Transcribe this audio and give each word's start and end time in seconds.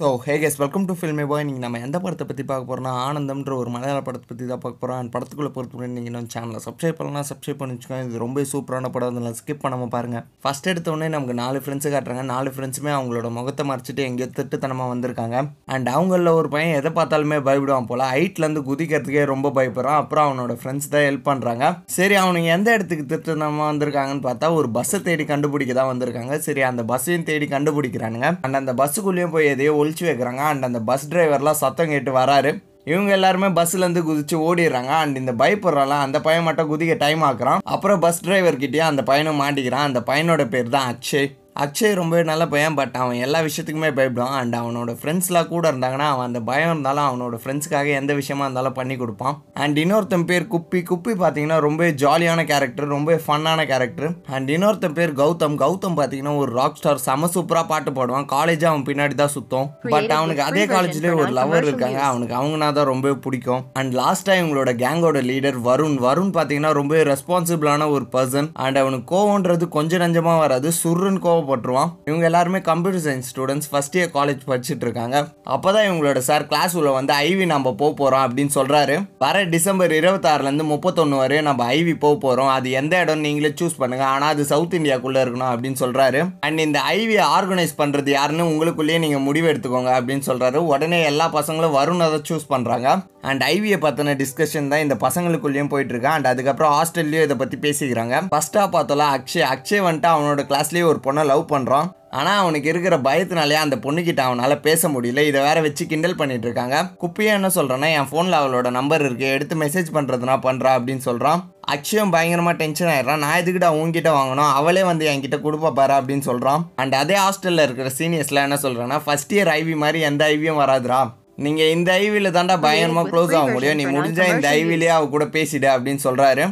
So 0.00 0.06
hey 0.24 0.34
guys 0.40 0.58
welcome 0.60 0.86
to 0.88 0.94
filmy 1.00 1.24
boy 1.28 1.44
நீங்கள் 1.48 1.64
நம்ம 1.64 1.78
எந்த 1.84 1.98
படத்தை 2.04 2.24
பற்றி 2.30 2.42
பார்க்க 2.48 2.68
போகிறோம்னா 2.70 2.90
ஆனந்தம்ன்ற 3.04 3.52
ஒரு 3.60 3.70
மலையாள 3.74 4.00
படத்தை 4.06 4.26
பற்றி 4.30 4.46
தான் 4.50 4.60
பார்க்க 4.64 4.80
போகிறோம் 4.80 4.98
அண்ட் 5.02 5.12
படத்துக்குள்ளே 5.14 5.50
பொறுத்து 5.54 5.86
நீங்கள் 5.92 6.14
நம்ம 6.16 6.28
சேனலை 6.34 6.60
சப்ஸ்கிரைப் 6.64 6.98
பண்ணலாம் 6.98 7.26
சப்ஸ்கிரைப் 7.28 7.60
பண்ணி 7.60 7.74
வச்சுக்கோங்க. 7.76 8.08
இது 8.08 8.20
ரொம்ப 8.24 8.42
சூப்பரான 8.50 8.88
படம். 8.94 9.10
அதெல்லாம் 9.12 9.36
ஸ்கிப் 9.38 9.62
பண்ணாமல் 9.62 9.90
பாருங்கள் 9.94 10.24
ஃபஸ்ட் 10.46 10.66
எடுத்தோடனே 10.72 11.06
நமக்கு 11.14 11.36
நாலு 11.40 11.62
ஃப்ரெண்ட்ஸு 11.62 11.92
காட்டுறாங்க. 11.94 12.24
நாலு 12.32 12.50
ஃப்ரெண்ட்ஸுமே 12.56 12.92
அவங்களோட 12.96 13.30
முகத்தை 13.38 13.64
மறைச்சிட்டு 13.70 14.04
எங்கேயோ 14.08 14.28
திட்டுத்தனமாக 14.40 14.90
வந்திருக்காங்க. 14.92 15.38
அண்ட் 15.76 15.88
அவங்களில் 15.94 16.32
ஒரு 16.40 16.50
பையன் 16.56 16.76
எதை 16.80 16.92
பார்த்தாலுமே 16.98 17.38
பயப்படுவான் 17.48 17.88
போல். 17.92 18.04
ஹைட்லேருந்து 18.12 18.64
குதிக்கிறதுக்கே 18.68 19.24
ரொம்ப 19.32 19.54
பயப்படுறான். 19.60 19.98
அப்புறம் 20.02 20.28
அவனோட 20.28 20.58
ஃப்ரெண்ட்ஸ் 20.60 20.92
தான் 20.96 21.06
ஹெல்ப் 21.08 21.26
பண்ணுறாங்க 21.30 21.64
சரி 21.96 22.16
அவனுங்க 22.24 22.52
எந்த 22.58 22.68
இடத்துக்கு 22.78 23.08
திட்டுத்தனமாக 23.14 23.70
வந்திருக்காங்கன்னு 23.72 24.26
பார்த்தா 24.28 24.52
ஒரு 24.58 24.70
பஸ்ஸை 24.76 25.02
தேடி 25.08 25.26
கண்டுபிடிக்க 25.32 25.78
தான் 25.80 25.90
வந்திருக்காங்க. 25.94 26.36
சரி 26.48 26.68
அந்த 26.72 26.84
பஸ்ஸையும் 26.92 27.26
தேடி 27.32 27.48
கண்டுபிடிக்கிறானுங்க. 27.56 28.30
அண்ட் 28.44 28.62
அந்த 28.62 28.74
பஸ்ஸுக்குள்ளேயும் 28.82 29.34
போய் 29.38 29.52
எதையோ 29.56 29.74
ஒழிச்சு 29.86 30.04
வைக்கிறாங்க. 30.04 30.36
அண்ட் 30.36 30.64
அந்த 30.64 30.80
பஸ் 30.80 31.08
டிரைவர்லாம் 31.08 31.50
சத்தம் 31.50 31.88
கேட்டு 31.88 32.12
வராரு. 32.16 32.62
இவங்க 32.84 33.12
எல்லாருமே 33.12 33.46
பஸ்லேருந்து 33.46 34.02
குதிச்சு 34.08 34.32
ஓடிடுறாங்க. 34.32 34.86
அண்ட் 34.86 35.16
இந்த 35.16 35.32
பயப்படுறாலாம் 35.32 36.04
அந்த 36.06 36.20
பையன் 36.20 36.42
மட்டும் 36.42 36.68
குதிக்க 36.70 36.96
டைம் 36.98 37.22
ஆக்குறான். 37.22 37.58
அப்புறம் 37.62 38.00
பஸ் 38.00 38.24
டிரைவர்கிட்டயே 38.24 38.78
அந்த 38.78 39.02
பையனும் 39.02 39.40
மாட்டிக்கிறான். 39.40 39.86
அந்த 39.88 40.00
பையனோட 40.06 40.48
பேர் 40.48 40.68
தான் 40.68 40.96
அக்ஷய். 40.96 41.34
அக்ஷய் 41.64 41.94
ரொம்பவே 41.98 42.22
நல்ல 42.30 42.44
பையன் 42.52 42.74
பட் 42.78 42.96
அவன் 43.02 43.20
எல்லா 43.26 43.38
விஷயத்துக்குமே 43.46 43.90
பயப்படுவான். 43.98 44.34
அண்ட் 44.38 44.54
அவனோட 44.58 44.90
ஃப்ரெண்ட்ஸ்லாம் 45.00 45.48
கூட 45.52 45.64
இருந்தாங்கன்னா 45.72 46.08
அவன் 46.14 46.26
அந்த 46.28 46.40
பயம் 46.48 46.72
இருந்தாலும் 46.72 47.06
அவனோட 47.08 47.36
ஃப்ரெண்ட்ஸுக்காக 47.42 47.92
எந்த 48.00 48.14
விஷயமா 48.18 48.44
இருந்தாலும் 48.46 48.74
பண்ணி 48.78 48.96
கொடுப்பான். 48.96 49.36
அண்ட் 49.62 49.78
இன்னொருத்தன் 49.82 50.26
பேர் 50.30 50.44
குப்பி. 50.54 50.80
குப்பி 50.90 51.12
பார்த்தீங்கன்னா 51.22 51.58
ரொம்ப 51.66 51.84
ஜாலியான 52.02 52.44
கேரக்டர் 52.50 52.88
ரொம்ப 52.96 53.16
ஃபன்னான 53.26 53.64
கேரக்டர் 53.70 54.10
அண்ட் 54.36 54.50
இன்னொருத்தன் 54.56 54.96
பேர் 54.98 55.14
கௌதம். 55.22 55.56
கௌதம் 55.64 55.96
பார்த்தீங்கன்னா 56.00 56.34
ஒரு 56.42 56.52
ராக் 56.58 56.78
ஸ்டார் 56.80 57.02
செம 57.06 57.30
சூப்பராக 57.36 57.66
பாட்டு 57.72 57.92
பாடுவான். 57.98 58.28
காலேஜ் 58.34 58.66
அவன் 58.72 58.86
பின்னாடி 58.90 59.16
தான் 59.22 59.34
சுத்தம். 59.36 59.70
பட் 59.94 60.14
அவனுக்கு 60.18 60.44
அதே 60.48 60.66
காலேஜ்லேயே 60.74 61.14
ஒரு 61.22 61.32
லவர் 61.40 61.66
இருக்காங்க. 61.70 62.02
அவனுக்கு 62.10 62.36
அவங்கனா 62.40 62.70
தான் 62.80 62.90
ரொம்ப 62.92 63.14
பிடிக்கும். 63.26 63.64
அண்ட் 63.80 63.96
லாஸ்ட்டாக 64.02 64.40
இவங்களோட 64.42 64.74
கேங்கோட 64.84 65.24
லீடர் 65.30 65.58
வருண் 65.70 65.98
வருண் 66.06 66.34
பார்த்தீங்கன்னா 66.38 66.74
ரொம்ப 66.80 67.02
ரெஸ்பான்சிபிளான 67.12 67.90
ஒரு 67.96 68.06
பர்சன் 68.16 68.50
அண்ட் 68.66 68.82
அவனுக்கு 68.84 69.08
கோவம்ன்றது 69.16 69.64
கொஞ்சம் 69.78 70.04
நஞ்சமாக 70.06 70.44
வராது. 70.44 70.68
சுருன்னு 70.82 71.22
போட்டுருவான். 71.50 71.90
இவங்க 72.10 72.24
எல்லாருமே 72.30 72.60
computer 72.70 73.04
science 73.06 73.30
students 73.32 73.70
first 73.72 73.96
year 73.98 74.12
college 74.18 74.42
படிச்சுட்டு 74.50 74.84
இருக்காங்க. 74.86 75.16
அப்போ 75.54 75.68
தான் 75.76 75.86
இவங்களோட 75.88 76.20
சார் 76.28 76.46
கிளாஸ் 76.52 76.76
உள்ள 76.80 76.92
வந்து 76.98 77.14
ஐவி 77.28 77.46
நம்ம 77.54 77.74
போக 77.82 77.92
போகிறோம் 78.00 78.24
அப்படின்னு 78.26 78.54
சொல்கிறாரு 78.58 78.96
வர 79.24 79.44
டிசம்பர் 79.54 79.94
இருபத்தாறுல 80.00 80.48
இருந்து 80.50 80.66
முப்பத்தொன்னு 80.72 81.20
வரையும் 81.22 81.48
நம்ம 81.50 81.64
ஐவி 81.78 81.94
போக 82.04 82.16
போகிறோம் 82.26 82.52
அது 82.56 82.70
எந்த 82.82 82.94
இடம் 83.04 83.24
நீங்களே 83.26 83.52
சூஸ் 83.62 83.80
பண்ணுங்க. 83.82 84.06
ஆனால் 84.14 84.32
அது 84.34 84.44
சவுத் 84.52 84.78
இந்தியாக்குள்ளே 84.80 85.22
இருக்கணும் 85.24 85.50
அப்படின்னு 85.52 85.80
சொல்கிறாரு 85.84 86.22
அண்ட் 86.46 86.66
இந்த 86.66 86.78
ஐவி 86.96 87.18
ஆர்கனைஸ் 87.36 87.74
பண்ணுறது 87.82 88.10
யாருன்னு 88.18 88.50
உங்களுக்குள்ளேயே 88.52 89.00
நீங்கள் 89.04 89.26
முடிவு 89.28 89.48
எடுத்துக்கோங்க 89.52 89.92
அப்படின்னு 89.98 90.24
சொல்கிறாரு 90.30 90.60
உடனே 90.72 91.00
எல்லா 91.10 91.28
பசங்களும் 91.38 91.76
வருணை 91.78 92.08
தான் 92.14 92.26
சூஸ் 92.30 92.50
பண்ணுறாங்க 92.54 92.88
அண்ட் 93.30 93.42
ஐவியை 93.52 93.78
பற்றின 93.84 94.12
டிஸ்கஷன் 94.20 94.68
தான் 94.72 94.82
இந்த 94.84 94.96
பசங்களுக்குள்ளேயும் 95.04 95.70
போயிட்டு 95.70 96.08
அண்ட் 96.14 96.28
அதுக்கப்புறம் 96.30 96.72
ஹாஸ்டல்லையும் 96.76 97.24
இதை 97.26 97.36
பற்றி 97.40 97.56
பேசிக்கிறாங்க. 97.64 98.14
ஃபஸ்ட்டாக 98.32 98.66
பார்த்தோம்ல 98.74 99.06
அக்ஷய். 99.16 99.44
அக்ஷய் 99.54 99.82
வந்துட்டு 99.86 100.08
அவனோட 100.12 100.42
கிளாஸ்லேயே 100.50 100.84
ஒரு 100.90 101.00
பொண்ணை 101.06 101.22
லவ் 101.30 101.35
பண்றான் 101.52 101.88
ஆனால் 102.18 102.38
அவனுக்கு 102.42 102.68
இருக்கிற 102.72 102.96
பயத்தினாலே 103.06 103.56
அந்த 103.62 103.76
பொண்ணுக்கிட்ட 103.84 104.20
அவனால் 104.26 104.60
பேச 104.66 104.88
முடியல. 104.88 105.22
இதை 105.30 105.40
வேற 105.46 105.60
வச்சு 105.60 105.86
கிண்டல் 105.86 106.16
பண்ணிட்டு 106.20 106.46
இருக்காங்க. 106.48 106.76
குப்பியா 107.02 107.32
என்ன 107.38 107.50
சொல்கிறான்னா 107.56 107.88
என் 107.98 108.08
ஃபோனில் 108.10 108.38
அவளோட 108.40 108.70
நம்பர் 108.70 109.04
இருக்கு. 109.04 109.26
எடுத்து 109.36 109.56
மெசேஜ் 109.62 109.90
பண்ணுறதுனா 109.96 110.36
பண்ணுறா 110.46 110.72
அப்படின்னு 110.76 111.04
சொல்கிறான் 111.08 111.42
அக்ஷயம் 111.74 112.12
பயங்கரமாக 112.14 112.56
டென்ஷன் 112.62 112.92
ஆயிடுறான். 112.94 113.22
நான் 113.24 113.38
எதுக்கிட்ட 113.42 113.68
உங்ககிட்ட 113.80 114.10
வாங்கணும்? 114.18 114.52
அவளே 114.60 114.82
வந்து 114.90 115.06
என்கிட்ட 115.12 115.38
கொடுப்பா 115.46 115.72
பாரு 115.80 115.94
அப்படின்னு 116.00 116.26
சொல்கிறான் 116.30 116.64
அண்ட் 116.76 116.94
அதே 116.94 117.16
ஹாஸ்டலில் 117.24 117.66
இருக்கிற 117.66 117.90
சீனியர்ஸ்லாம் 117.98 118.48
என்ன 118.48 118.60
சொல்கிறான்னா 118.62 119.00
ஃபர்ஸ்ட் 119.04 119.34
இயர் 119.34 119.52
ஐவி 119.58 119.76
மாதிரி 119.76 120.00
எந்த 120.00 120.24
ஐவியும் 120.34 120.60
வராதுடா. 120.64 121.00
நீங்க 121.36 121.62
இந்த 121.76 121.98
ஐவில 121.98 122.28
தாண்டா 122.36 122.54
பயங்கரமா 122.66 123.02
க்ளோஸ் 123.12 123.34
ஆக 123.38 123.48
முடியும். 123.52 123.76
நீ 123.76 123.86
முடிஞ்சா 123.86 124.34
இந்த 124.34 124.48
ஐவிலேயே 124.58 124.92
அவ 124.98 125.06
கூட 125.06 125.24
பேசிடு 125.24 125.68
அப்படின்னு 125.74 126.02
சொல்றாரு. 126.04 126.44